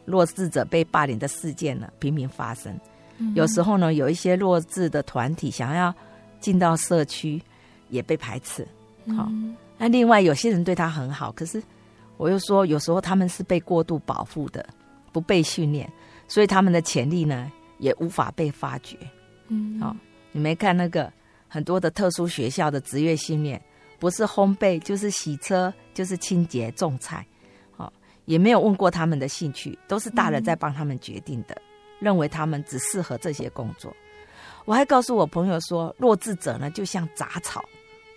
[0.03, 2.77] 弱智者被霸凌的事件呢，频频发生。
[3.17, 5.93] 嗯、有时候呢，有一些弱智的团体想要
[6.39, 7.41] 进到社区，
[7.89, 8.67] 也被排斥。
[9.15, 11.61] 好、嗯，那另外有些人对他很好，可是
[12.17, 14.65] 我又说，有时候他们是被过度保护的，
[15.11, 15.91] 不被训练，
[16.27, 18.97] 所以他们的潜力呢，也无法被发掘。
[19.47, 19.95] 嗯，好。
[20.33, 21.11] 你没看那个
[21.47, 23.59] 很多的特殊学校的职业训练，
[23.97, 27.25] 不是烘焙就是洗车就是清洁种菜，
[27.77, 27.91] 哦，
[28.25, 31.59] 也没有问过他们的兴趣，都是大人在帮他们决定的，
[31.99, 33.95] 认为他们只适合这些工作。
[34.65, 37.63] 我还告诉我朋友说，弱智者呢就像杂草，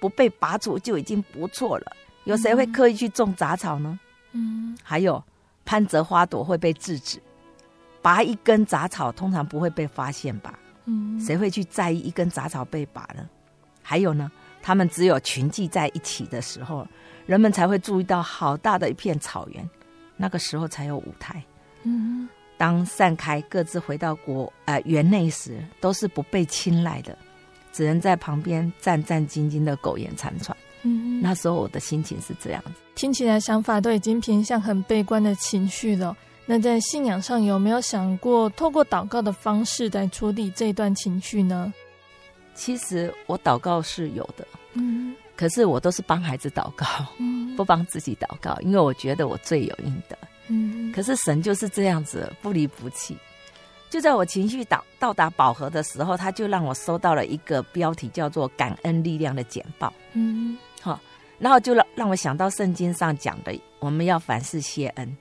[0.01, 1.93] 不被拔除就已经不错了。
[2.25, 3.99] 有谁会刻意去种杂草呢？
[4.33, 5.23] 嗯，还有
[5.65, 7.21] 攀折花朵会被制止，
[8.03, 10.59] 拔一根杂草通常不会被发现吧？
[11.25, 13.29] 谁会去在意一根杂草被拔呢？
[13.81, 16.87] 还有呢，他们只有群聚在一起的时候，
[17.27, 19.69] 人们才会注意到好大的一片草原，
[20.17, 21.43] 那个时候才有舞台。
[21.85, 22.29] 嗯，
[22.61, 27.17] 当散开各自回到国呃园内时，都是不被青睐的，
[27.73, 30.55] 只能在旁边战战兢兢的苟延残喘。
[30.83, 36.15] 嗯，那时候我的心情是这样子，听起来想法都已经偏向很悲观的情绪了。
[36.45, 41.73] 那在信仰上有没有想过透过祷告的方式来处理这段情绪呢？
[42.55, 46.87] 其实我祷告是有的，嗯，可是我都是帮孩子祷告，
[47.19, 50.19] 嗯，不帮自己祷告，因为我觉得我罪有应得，
[50.51, 53.17] 嗯，可是神就是这样子不离不弃。
[53.89, 61.01] 就在我情绪到到达饱和的时候，他就让我收到了一个标题叫做“感恩力量”的简报，嗯，好，
[61.39, 65.17] 然后就让让我想到圣经上讲的，我们要凡事谢恩，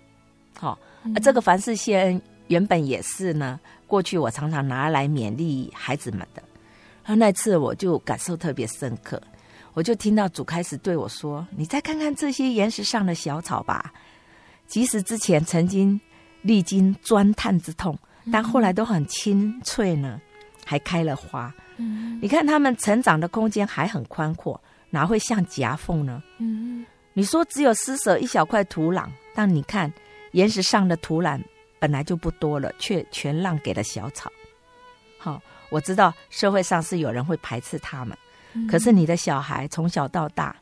[0.57, 0.77] 好。
[1.15, 6.43] 而这个凡事谢恩原本也是呢，过去我常常拿来勉励孩子们的。
[7.05, 9.19] 然后那次我就感受特别深刻，
[9.73, 13.91] 我就听到主开始对我说：“你再看看这些岩石上的小草吧，
[14.69, 15.99] 即使之前曾经
[16.43, 17.97] 历经钻探之痛，
[18.31, 20.21] 但后来都很清脆呢，
[20.63, 21.53] 还开了花。
[22.21, 26.23] 你看他们成长的空间还很宽阔，哪会像夹缝呢？
[27.13, 29.91] 你说只有施舍一小块土壤，但你看。”
[30.33, 31.41] 岩石上的土壤
[31.79, 34.31] 本来就不多了，却全让给了小草。
[35.17, 38.15] 好，我知道社会上是有人会排斥他们，
[38.53, 40.55] 嗯、可是你的小孩从小到大，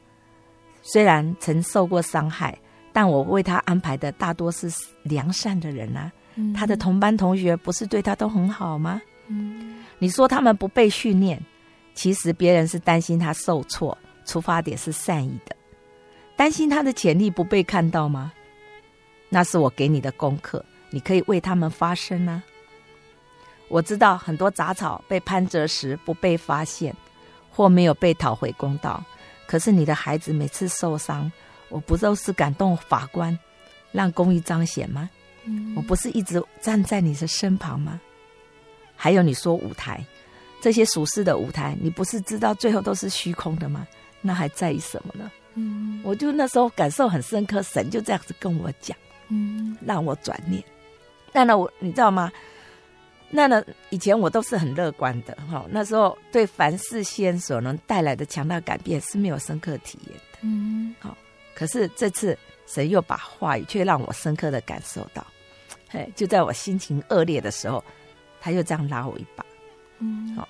[0.81, 2.57] 虽然曾受过伤害，
[2.97, 4.67] 但我为他安排的大多是
[5.03, 6.11] 良善的人啊。
[6.33, 8.99] 嗯、他的同班同学不是对他都很好吗？
[9.27, 11.39] 嗯、你说他们不被训练，
[11.93, 13.95] 其实别人是担心他受挫，
[14.25, 15.55] 出发点是善意的，
[16.35, 18.33] 担心他的潜力不被看到吗？
[19.29, 22.41] 那是我给你的功课，你可以为他们发声啊。
[23.67, 26.95] 我知道很多杂草被攀折时不被发现，
[27.51, 29.03] 或没有被讨回公道。
[29.45, 31.31] 可是你的孩子每次受伤，
[31.69, 33.37] 我不都是感动法官，
[33.91, 35.09] 让公益彰显吗？
[35.45, 35.73] 嗯。
[35.75, 37.99] 我不是一直站在你的身旁吗？
[38.95, 40.03] 还有你说舞台，
[40.61, 43.87] 这些俗世的舞台，你不是知道最后都是虚空的吗？
[44.21, 45.31] 那还在意什么呢？
[45.53, 48.97] 嗯，我就那时候感受很深刻，神就这样子跟我讲，
[49.29, 50.63] 嗯，让我转念。
[51.33, 52.31] 那呢，我你知道吗？
[53.29, 61.15] 那呢，以前我都是很乐观的哈，那时候对凡事先所能带来的强大改变是没有深刻体验的，嗯，好，
[61.57, 62.37] 可是这次
[62.67, 65.25] 神又把话语却让我深刻的感受到，
[65.89, 67.83] 嘿，就在我心情恶劣的时候，
[68.39, 69.43] 他又这样拉我一把，
[69.97, 70.47] 嗯，好，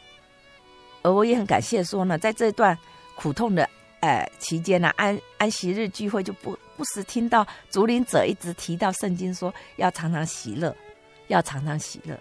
[1.03, 2.77] 而我也很感谢说呢，在这段
[3.15, 3.69] 苦痛的
[4.01, 10.75] 呃期间呢，安安息日聚会就不不时听到竹林者一直提到圣经说要常常喜乐，
[11.27, 12.19] 要常常喜乐。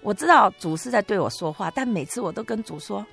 [0.00, 3.04] 我知道主是在对我说话，但每次我都跟主说：“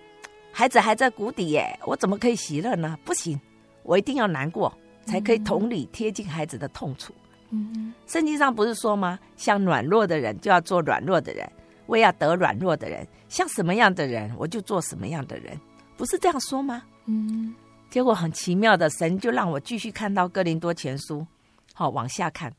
[0.53, 2.95] 孩子还在谷底耶，我怎么可以喜乐呢？
[3.03, 3.39] 不行，
[3.87, 4.71] 我一定要难过，
[5.05, 7.11] 才可以同理贴近孩子的痛楚。”
[7.49, 9.17] 嗯，圣经上不是说吗？
[9.37, 11.49] 像软弱的人就要做软弱的人，
[11.85, 15.57] 为要得软弱的人，像什么样的人我就做什么样的人，
[15.95, 16.83] 不是这样说吗？
[17.05, 17.55] 嗯，
[17.89, 21.25] 结果很奇妙的，神就让我继续看到哥林多前书，
[21.73, 22.53] 好往下看，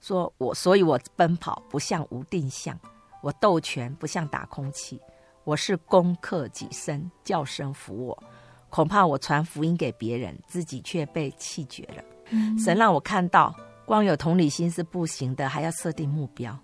[0.00, 2.78] 说我所以我奔跑不像无定向。
[3.20, 5.00] 我斗拳不像打空气，
[5.42, 8.22] 我是攻克己身，叫声服我。
[8.70, 12.02] 恐怕我传福音给别人，自己却被弃绝了。
[12.30, 13.54] 嗯、神让我看到，
[13.84, 16.56] 光有同理心是不行的，还要设定目标，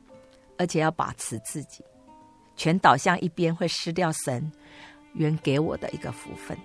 [0.59, 1.82] 而且要把持自己，
[2.57, 4.52] 全倒向一边会失掉神
[5.14, 6.57] 原给我的一个福分。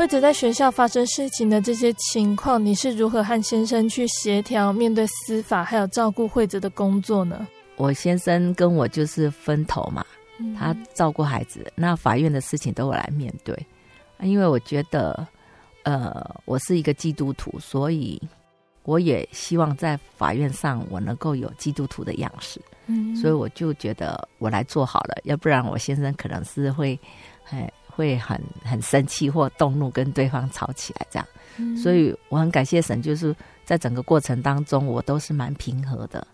[0.00, 7.46] 惠哲在学校发生事情的这些情况，你是如何和先生去协调面对司法还有照顾惠子的工作呢？
[7.76, 10.02] 我先生跟我就是分头嘛，
[10.38, 13.54] 嗯、他照顾孩子，那法院的事情都我来面对。
[14.22, 15.28] 因为我觉得，
[15.82, 18.18] 呃，我是一个基督徒，所以
[18.84, 22.58] 我也希望在法院上我能够有基督徒的样式。
[22.86, 26.98] 嗯，所以我就觉得我来做好了，要不然我先生可能是会，
[27.50, 27.70] 哎。
[27.90, 31.26] 会很很生气或动怒，跟对方吵起来这样，
[31.58, 33.34] 嗯、所以我很感谢神，就是
[33.64, 36.26] 在整个过程当中，我都是蛮平和的。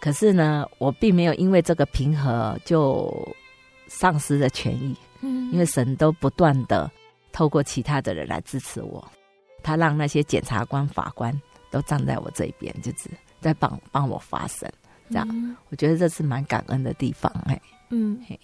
[0.00, 3.12] 可是呢，我并没有因为这个平和就
[3.86, 6.90] 丧失了权益，嗯，因为神都不断的
[7.32, 9.06] 透过其他的人来支持我，
[9.62, 11.32] 他让那些检察官、法官
[11.70, 14.70] 都站在我这边，就是在帮帮我发声，
[15.10, 18.38] 这样，嗯、我觉得这是蛮感恩的地方，哎，嗯，嘿。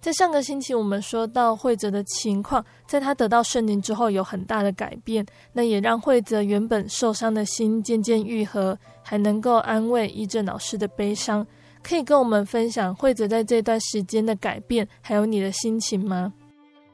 [0.00, 11.44] 在上个星期，我们说到惠泽的情况，在他得到圣灵之后有很大的改变，那也让惠泽原本受伤的心渐渐愈合，还能够安慰医正老师的悲伤。
[11.82, 16.32] 可以跟我们分享惠泽在这段时间的改变，还有你的心情吗？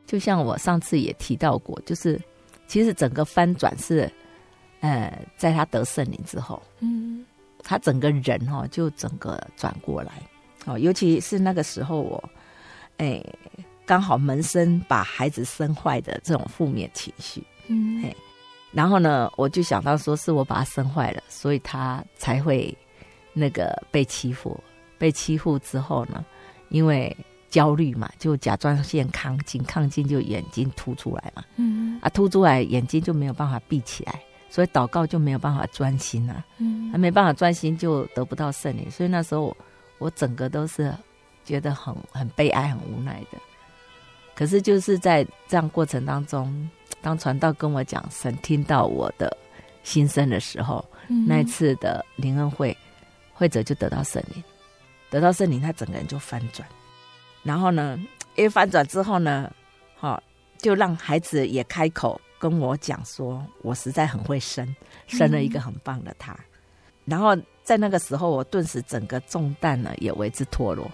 [0.06, 2.18] 就像我上次也提到过，就是
[2.66, 4.10] 其实整个翻转是，
[4.80, 7.26] 呃，在他得圣灵之后，嗯，
[7.62, 10.12] 他整个人哈就整个转过来，
[10.64, 12.22] 哦，尤其是那个时候我。
[13.02, 13.20] 哎，
[13.84, 18.14] 刚好门生把孩子生坏的这种负面情绪，嗯，哎，
[18.70, 22.72] 然后呢，我就想到说是我把他生坏了，所以他才会
[23.32, 24.56] 那个被欺负。
[24.98, 26.24] 被欺负之后呢，
[26.68, 27.16] 因为
[27.50, 39.56] 焦虑嘛，就甲状腺亢进，亢进就眼睛凸出来嘛，嗯，啊，凸出来眼睛就没有办法闭起来，所以祷告就没有办法专心啊，嗯，还没办法专心就得不到圣灵，所以那时候我，
[39.98, 40.94] 我整个都是。
[41.44, 43.38] 觉得很很悲哀、很无奈的，
[44.34, 46.70] 可是就是在这样过程当中，
[47.00, 49.36] 当传道跟我讲神听到我的
[49.82, 52.76] 心声的时候，嗯、那一次的灵恩会，
[53.32, 54.42] 惠者就得到圣灵，
[55.10, 56.66] 得到圣灵，他整个人就翻转。
[57.42, 57.98] 然后呢，
[58.36, 59.52] 一翻转之后呢，
[59.96, 60.22] 好、哦，
[60.58, 64.76] 就让孩子也开口跟我讲说，我实在很会生，
[65.08, 66.32] 生了一个很棒的他。
[66.32, 66.44] 嗯、
[67.06, 70.88] 然后在那个时候，我顿时整个重担呢也为之脱落。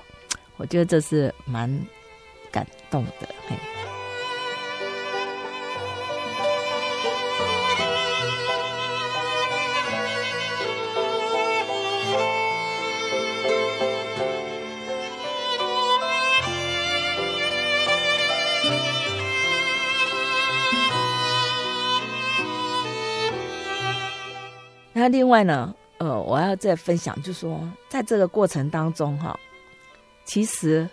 [0.59, 1.71] 我觉得这是蛮
[2.51, 3.57] 感动的，嘿。
[24.93, 29.39] 那另外呢，呃，我要再分享，就是说，在这个过程当中，哈。
[30.29, 30.89] 其实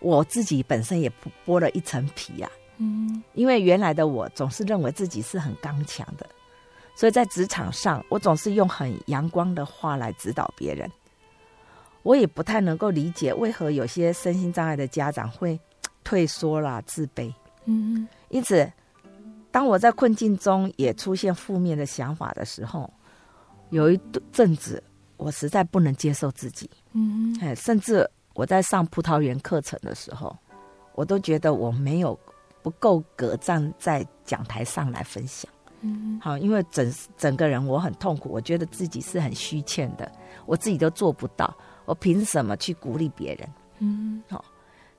[0.00, 1.10] 我自己本身也
[1.46, 6.26] 剥了一层皮呀，嗯，因为原来的我总是认为自己是很刚强的，
[6.96, 10.90] 所以在职场上，我总是用很阳光的话来指导别人。
[12.02, 15.58] 我也不太能够理解为何有些身心障碍的家长会
[16.02, 17.32] 退缩啦、自卑，
[17.66, 18.68] 嗯，因此
[19.52, 22.92] 当我在困境中也出现负面的想法的时候，
[23.68, 24.00] 有一
[24.32, 24.82] 阵子
[25.16, 28.10] 我实在不能接受自己，嗯，哎，甚至
[28.40, 30.34] 我在上葡萄园课程的时候，
[30.94, 32.18] 我都觉得我没有
[32.62, 40.10] 不够格站在讲台上来分享，嗯，好，因为整整个人我很痛苦，我觉得自己是很虚欠的，
[40.46, 43.48] 我自己都做不到，我凭什么去鼓励别人？
[43.80, 44.42] 嗯，好。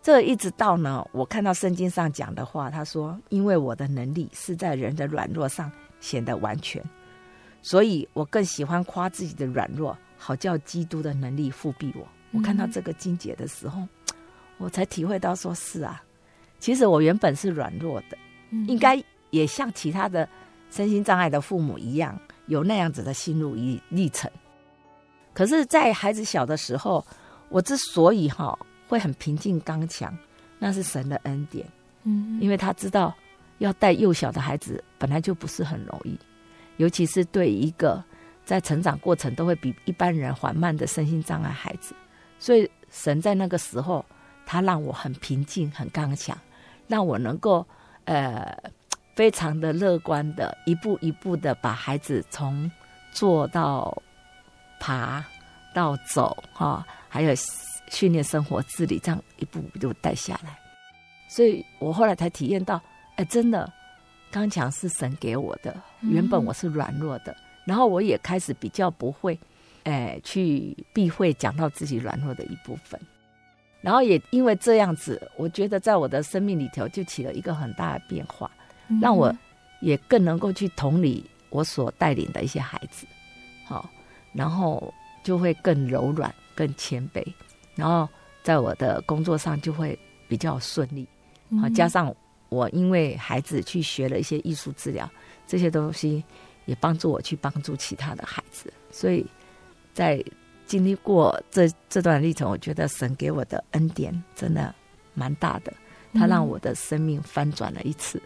[0.03, 6.79] 这一直到呢，我看到圣经上讲的话，他说：“因为我的能力是在人的软弱上显得完全，
[7.63, 13.87] 所以我更喜欢夸自己的软弱，好叫基督的能力复辟我。”我看到这个金姐的时候，
[14.57, 16.01] 我才体会到说：“是啊，
[16.59, 18.17] 其实我原本是软弱的，
[18.67, 20.27] 应该也像其他的
[20.69, 23.55] 身心障碍的父母一样，有那样子的心路
[23.89, 24.29] 历程。
[25.33, 27.05] 可是，在孩子小的时候，
[27.49, 28.57] 我之所以哈。”
[28.91, 30.13] 会很平静刚强，
[30.59, 31.65] 那是神的恩典。
[32.03, 33.15] 嗯，因为他知道
[33.59, 36.19] 要带幼小的孩子本来就不是很容易，
[36.75, 38.03] 尤其是对一个
[38.43, 41.95] 在成长过程都会比一般人缓慢的身心障碍孩子，
[42.41, 44.03] 所以神在那个时候，
[44.45, 46.37] 他让我很平静、很刚强，
[46.87, 47.65] 让我能够
[48.05, 48.57] 呃
[49.15, 52.69] 非常的乐观的一步一步的把孩子从
[53.13, 53.95] 坐到
[54.79, 55.23] 爬
[55.73, 57.33] 到走哈，还有。
[57.91, 60.57] 训练生活自理，这样一步一步就带下来，
[61.27, 62.81] 所以我后来才体验到，
[63.17, 63.69] 哎，真的，
[64.31, 67.35] 刚强是神给我的，原本我是软弱的，
[67.65, 69.37] 然后我也开始比较不会，
[69.83, 72.99] 哎，去避讳讲到自己软弱的一部分，
[73.81, 78.49] 然后也因为这样子，我觉得在我的生命里头就起了一个很大的变化，
[79.01, 79.35] 让我
[79.81, 83.07] 也更能够去同理我所带领的一些孩子，
[83.65, 83.89] 好，
[84.33, 87.25] 然后就会更柔软、更谦卑。
[87.75, 88.07] 然后
[88.43, 91.07] 在我的工作上就会比较顺利，
[91.59, 92.13] 好，加上
[92.49, 95.09] 我因为孩子去学了一些艺术治疗，
[95.47, 96.23] 这些东西
[96.65, 99.25] 也帮助我去帮助其他的孩子，所以
[99.93, 100.23] 在
[100.65, 104.73] 经历过这这段历程，我觉得神给我的恩典真的
[105.13, 105.73] 蛮大的，
[106.13, 108.21] 他让我的生命翻转了一次。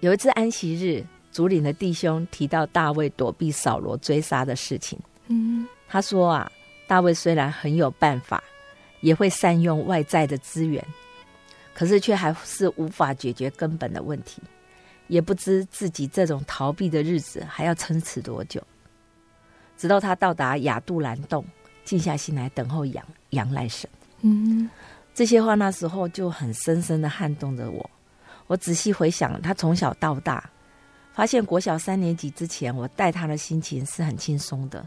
[0.00, 6.50] 有一次安息日，主领的弟兄提到大卫躲避扫罗追杀的事情，嗯，他说啊，
[6.86, 8.42] 大卫虽然很有办法。
[9.02, 10.84] 也会善用外在的资源，
[11.74, 14.42] 可是却还是无法解决根本的问题，
[15.06, 18.60] 也不知自己这种逃避的日子还要撑持多久。
[19.76, 21.44] 直到他到达亚杜兰洞，
[21.84, 23.88] 静下心来等候仰仰赖神。
[24.22, 24.68] 嗯，
[25.14, 27.90] 这些话那时候就很深深的撼动着我。
[28.46, 30.48] 我仔细回想，他从小到大，
[31.12, 34.86] 发现国小三年级之前，我带他的心情是很轻松的，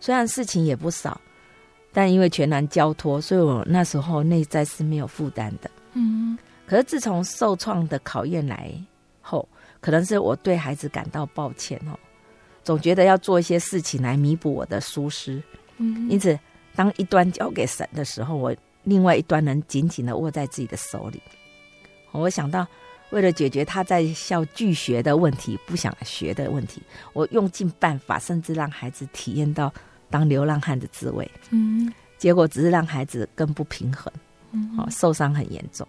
[0.00, 1.20] 虽然事情也不少。
[1.92, 5.70] 但因为全然交托，所以我那时候内在是没有负担的。
[5.94, 8.70] 嗯，可是自从受创的考验来
[9.22, 9.48] 后，
[9.80, 11.98] 可能是我对孩子感到抱歉哦，
[12.66, 15.40] 总觉得要做一些事情来弥补我的疏失。
[15.76, 16.36] 嗯，因此
[16.74, 18.52] 当一端交给神的时候，我
[18.82, 21.22] 另外一端能紧紧的握在自己的手里。
[22.10, 22.66] 我想到，
[23.10, 29.72] 为了解决他在校拒学的问题、不想学的问题，我用尽办法，甚至让孩子体验到。
[30.08, 34.10] 当流浪汉的滋味，嗯，结果只是让孩子更不平衡，
[34.52, 35.84] 嗯，受伤很严重。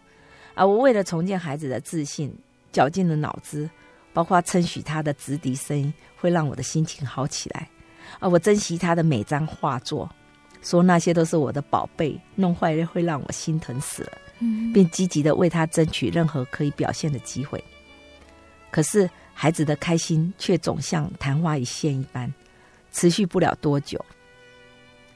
[0.55, 2.35] 啊我为了重建孩子的自信，
[2.71, 3.69] 绞尽了脑汁，
[4.17, 7.69] 包括称许他的直笛声音会让我的心情好起来，
[8.17, 10.09] 啊我珍惜他的每张画作，
[10.63, 17.63] 说那些都是我的宝贝，弄坏了会让我心疼死了，嗯，并积极的为他争取任何可以表现的机会。
[18.71, 22.33] 可是孩子的开心却总像昙花一现一般。
[22.91, 24.03] 持续不了多久，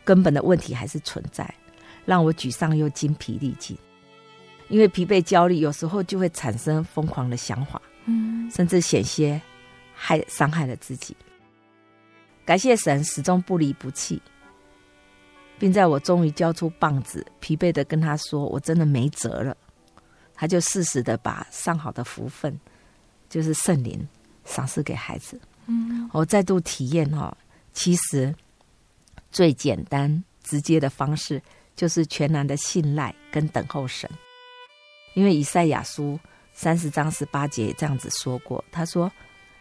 [0.04, 1.52] 根本的问题还是存在，
[2.06, 3.76] 让我沮丧又精疲力尽。
[4.70, 9.42] 因为疲惫、焦虑，有时候就会产生疯狂的想法，嗯，甚至险些
[9.94, 11.16] 害伤害了自己。
[12.44, 14.22] 感谢神始终不离不弃，
[15.60, 19.56] 并在我终于交出棒子，疲惫的跟他说：“我真的没辙了。”
[20.34, 22.60] 他就适时的把上好的福分，
[23.30, 24.08] 就是圣灵，
[24.44, 25.40] 赏赐给孩子。
[25.68, 27.38] 嗯，我再度体验哈。
[27.74, 28.34] 其实，
[29.32, 31.40] 最简单直接的方式
[31.76, 34.10] 就是全然的信赖跟等候神。
[35.14, 36.20] 因为以赛亚书
[36.54, 39.12] 三十章十八节这样子说过，他说：“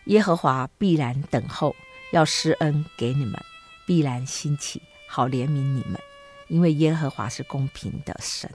[0.07, 1.75] 耶和华必然等候，
[2.13, 3.41] 要施恩给你们，
[3.87, 6.01] 必然兴起，好怜悯你们。
[6.49, 8.51] 因为耶和华是公平的神，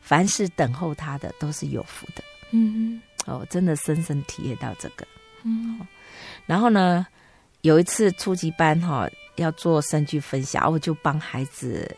[0.00, 2.22] 凡是等候他的都是有福的。”
[2.52, 5.06] 嗯，哦，真的深深体验到这个。
[5.42, 5.80] 嗯，
[6.46, 7.06] 然后呢？
[7.62, 9.06] 有一次初级班哈
[9.36, 11.94] 要做生句分享，我就帮孩子，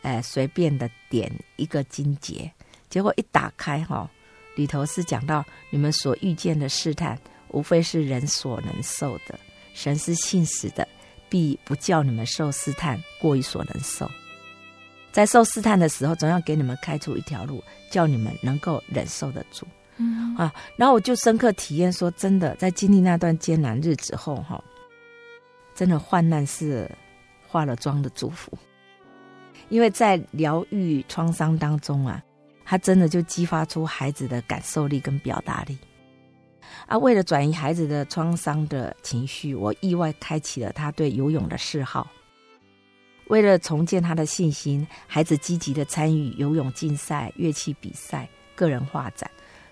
[0.00, 2.50] 呃随便的点一个经节，
[2.88, 4.10] 结果一打开哈，
[4.56, 7.16] 里头是讲到你们所遇见的试探，
[7.50, 9.38] 无非是人所能受的。
[9.72, 10.86] 神是信实的，
[11.28, 14.10] 必不叫你们受试探过于所能受。
[15.12, 19.66] 在受试探的时候，总要给你们开出一条路，叫你们能够忍受得住。
[19.98, 24.62] 嗯啊，然后我就深刻体验说，真的在经历那段艰难日子后，哈，
[25.74, 26.90] 真的患难是
[27.46, 28.52] 化了妆的祝福，
[29.70, 32.22] 因为在疗愈创伤当中啊，
[32.68, 35.78] 他真的就激发出孩子的感受力跟表达力。
[36.86, 42.10] 啊，为了转移孩子的创伤的情绪，我意外开启了他对游泳的嗜好。
[43.28, 49.28] 为了重建他的信心，孩子积极的参与游泳竞赛、乐器比赛、个人画展，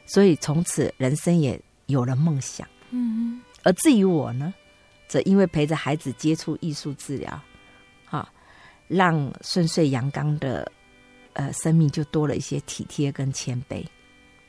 [0.07, 2.67] 所以从此人生也有了梦想。
[2.91, 4.53] 嗯，而至于我呢，
[5.07, 7.41] 则因为陪着孩子接触艺术治疗，
[8.11, 8.29] 啊，
[8.89, 10.71] 让顺遂阳刚的
[11.35, 13.85] 呃生命就多了一些体贴跟谦卑。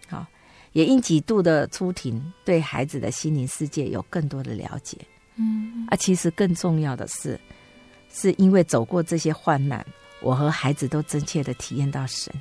[0.07, 0.25] 好
[0.71, 4.97] 也因几度的出庭，对孩子的心灵世界有更多的了解。
[5.35, 7.39] 嗯，啊，其实更重要的是，
[8.09, 9.85] 是因为走过这些患难，
[10.21, 12.33] 我和孩子都真切的体验到神，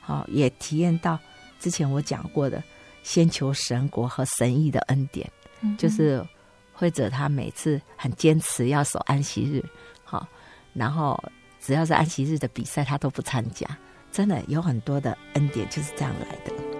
[0.00, 1.18] 好，也体验到
[1.60, 2.62] 之前我讲过的
[3.02, 5.30] 先求神国和神意的恩典。
[5.60, 6.24] 嗯，就是
[6.72, 9.64] 或者他每次很坚持要守安息日，
[10.04, 10.28] 好，
[10.72, 11.18] 然后
[11.60, 13.66] 只要是安息日的比赛，他都不参加。
[14.12, 16.77] 真的有很多的恩典就是这样来的。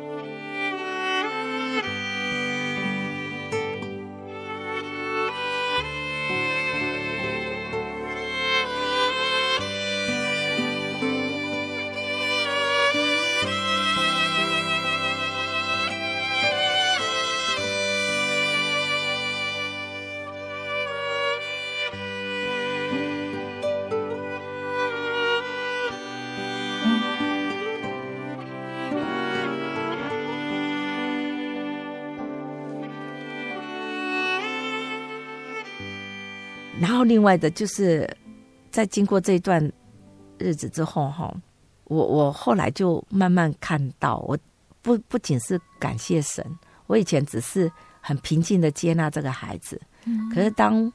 [36.89, 38.09] 然后，另外的就是，
[38.71, 39.63] 在经过这一段
[40.39, 41.31] 日子之后，哈，
[41.85, 44.39] 我我后来就慢慢看到，我
[44.81, 46.43] 不不仅是感谢神，
[46.87, 47.71] 我以前只是
[48.01, 50.91] 很平静的接纳这个孩子，嗯，可是当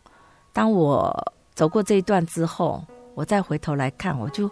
[0.52, 1.16] 当我
[1.54, 2.84] 走过这一段之后，
[3.14, 4.50] 我再回头来看，我就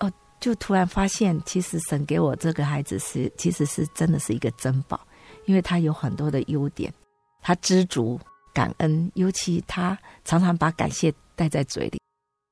[0.00, 5.00] 哦，就突然发现，其实神给我这个孩子是，其实是真的是一个珍宝，
[5.46, 6.92] 因为他有很多的优点，
[7.40, 8.20] 他知足。
[8.58, 12.00] 感恩，尤其他常常把感谢带在嘴里。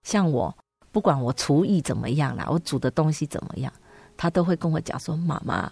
[0.05, 0.57] 像我，
[0.93, 3.73] 不管我厨艺怎么样啦，我煮的东西怎么样，
[4.17, 5.69] 他都会跟我讲说：“妈妈，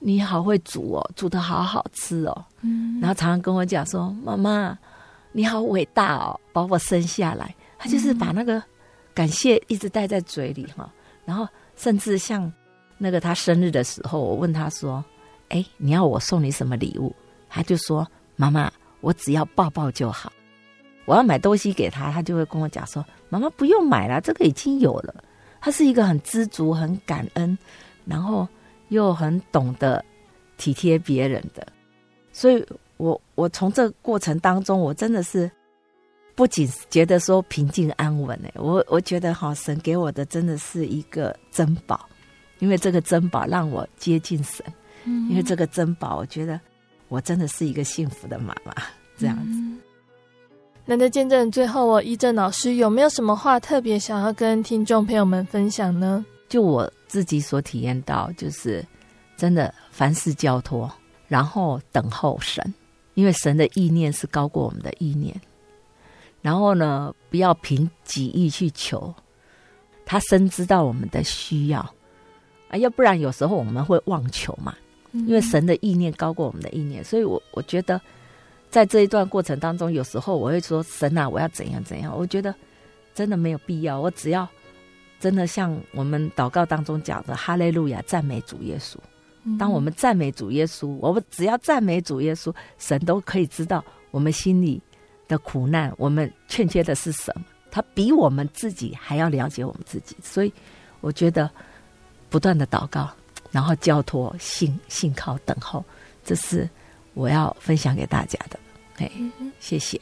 [0.00, 4.78] 你好会煮哦，煮的好好吃哦。”嗯，然后常常跟我讲说：“妈妈，
[5.32, 8.62] 你好伟大哦，把我生下来。”他就是把那个
[9.14, 10.92] 感谢一直带在嘴里哈。
[11.24, 12.52] 然后甚至像
[12.98, 15.02] 那个他生日的时候，我问他说
[15.48, 17.16] ：“哎，你要我送你什么礼物？”
[17.48, 18.06] 他就说
[18.36, 18.70] ：“妈妈。”
[19.04, 20.32] 我只要抱抱就好。
[21.04, 25.22] 我要买东西给他，他就会跟我讲说：“妈妈不用买了，这个已经有了。”
[25.60, 27.58] 他是一个很知足、很感恩，
[28.06, 28.48] 然后
[28.88, 30.02] 又很懂得
[30.56, 31.66] 体贴别人的。
[32.32, 35.50] 所以我，我我从这个过程当中，我真的是
[36.34, 42.08] 不仅觉得说平静安稳哎，我我觉得哈神给我的真的是一个珍宝，
[42.60, 44.64] 因为这个珍宝让我接近神，
[45.04, 46.58] 嗯，因为这个珍宝，我觉得。
[47.08, 48.74] 我真的是一个幸福的妈妈，
[49.16, 49.60] 这样子。
[50.86, 56.24] 那在见证最后，我一正老师有没有什么话特别想要跟听众朋友们分享呢？
[56.48, 58.84] 就我自己所体验到，就是
[59.36, 60.90] 真的凡事交托，
[61.26, 62.74] 然后等候神，
[63.14, 65.34] 因为神的意念是高过我们的意念。
[66.42, 69.14] 然后呢，不要凭己意去求，
[70.04, 71.80] 他深知道我们的需要
[72.68, 74.74] 啊，要不然有时候我们会妄求嘛。
[75.14, 78.00] 因为神的意念高过我们的意念，所以我我觉得，
[78.68, 82.52] 在这一段过程当中，有时候我会说：“神啊，我要怎样怎样。”我觉得
[83.14, 84.00] 真的没有必要。
[84.00, 84.48] 我只要
[85.20, 88.96] 真的像我们祷告当中讲的“哈利路亚”，赞美主耶稣。
[89.58, 94.82] 当我们赞美主耶稣，我们只要赞美主耶稣，神都可以知道我们心里
[95.28, 97.44] 的苦难，我们欠缺的是什么。
[97.70, 100.52] 他比我们自己还要了解我们自己，所以
[101.00, 101.50] 我觉得
[102.30, 103.10] 不断的祷告。
[103.54, 105.84] 然后交托、信、信靠、等候，
[106.24, 106.68] 这是
[107.14, 108.58] 我要分享给大家的。
[108.96, 109.08] 哎，
[109.60, 110.00] 谢谢，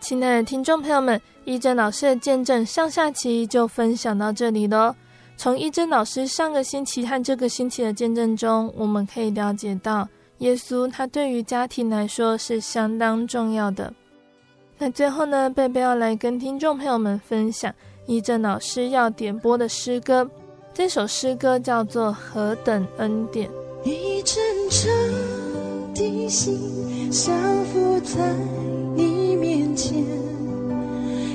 [0.00, 4.96] 亲爱的听众朋友们，依真老师的见证上下期就分享到这里了。
[5.36, 10.08] 从依真老师上个星期和这个星期的见证中，我们可以了解到，
[10.38, 13.94] 耶稣他对于家庭来说是相当重要的。
[14.76, 17.72] 那最后呢，贝贝要来跟听众朋友们分享
[18.06, 20.28] 依真老师要点播的诗歌。
[20.74, 23.46] 这首诗歌叫做《何等恩典》。
[23.84, 24.90] 你真正
[25.94, 27.34] 的心，降
[27.66, 28.32] 服在
[28.96, 30.02] 你面前，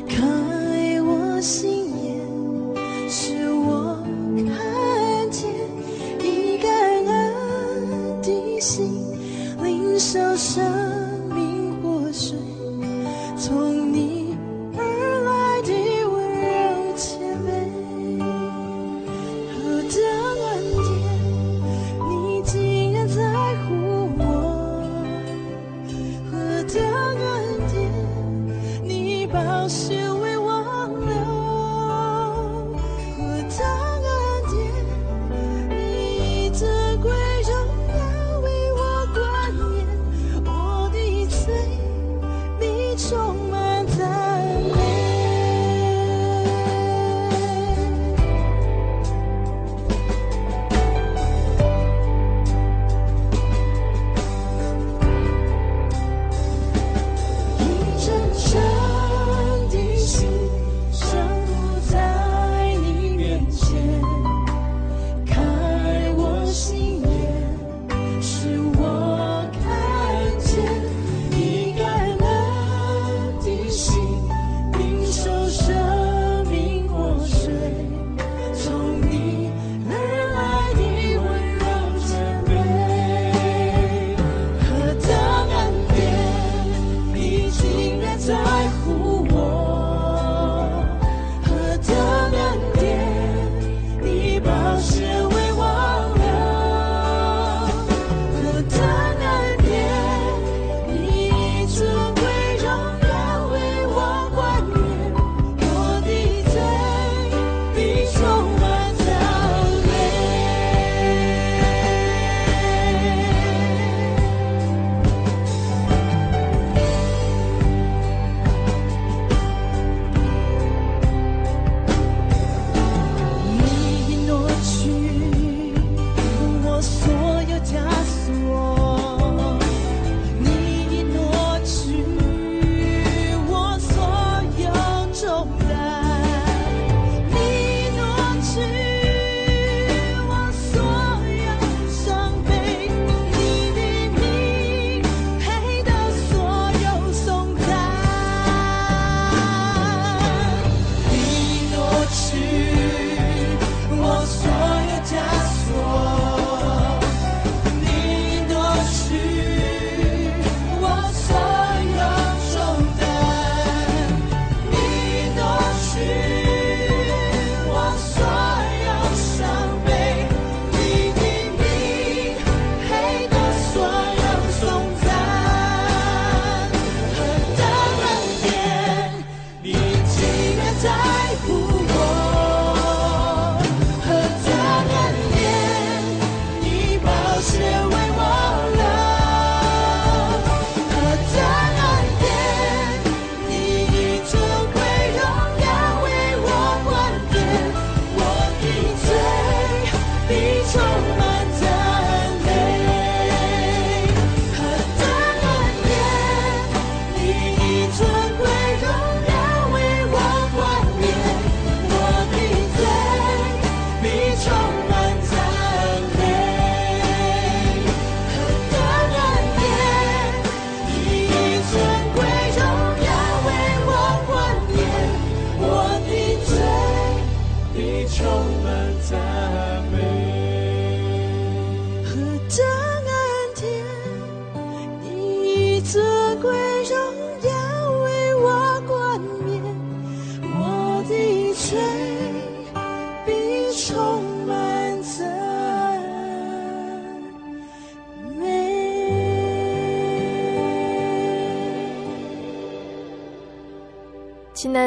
[0.09, 0.17] 开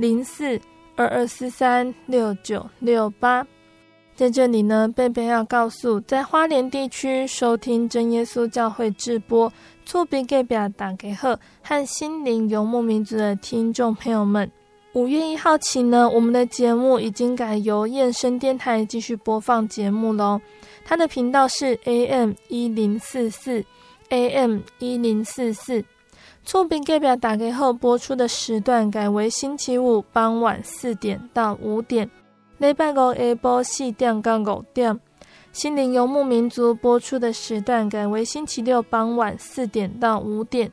[0.00, 0.58] 零四
[0.96, 3.46] 二二四三六九六八，
[4.14, 9.52] 在这里呢，贝贝要告诉在花莲地区收听真耶稣教会直播、
[9.84, 14.50] 厝边隔壁大家好和心灵游牧民族的听众朋友们，
[14.94, 20.40] 五月一号起呢，我们的节目已经改由燕声电台继续播放节目喽。
[20.82, 23.62] 它的频道是 AM 一零四四
[24.08, 25.84] ，AM 一零四四。
[26.44, 32.10] 厝边隔壁大家好播出的时段改为星期五傍晚四点到五点。
[32.58, 34.98] 礼拜五下晡四点到五点，
[35.52, 40.70] 心灵游牧民族播出的时段改为星期六傍晚四点到五点。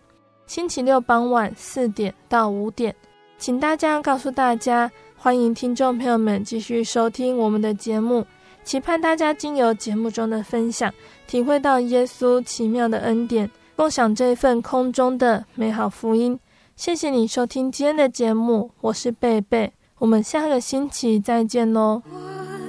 [0.47, 2.95] 星期六傍晚四点到五点，
[3.37, 8.25] 请大家告诉大家，欢迎听众朋友们继续收听我们的节目，
[8.63, 10.91] 期盼大家经由节目中的分享，
[11.27, 16.39] 体会到耶稣奇妙的恩典，共享这份空中的美好福音。
[16.75, 19.71] 谢谢你收听今天的节目，我是贝贝。
[19.99, 22.01] 我们下个星期再见喽。
[22.11, 22.17] 我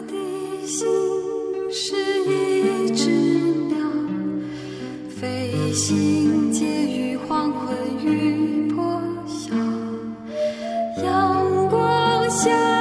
[0.07, 0.87] 的心
[1.73, 1.97] 是
[2.27, 3.11] 一只
[3.69, 3.79] 鸟，
[5.09, 9.55] 飞行介于黄昏与破晓，
[11.03, 12.78] 阳光下。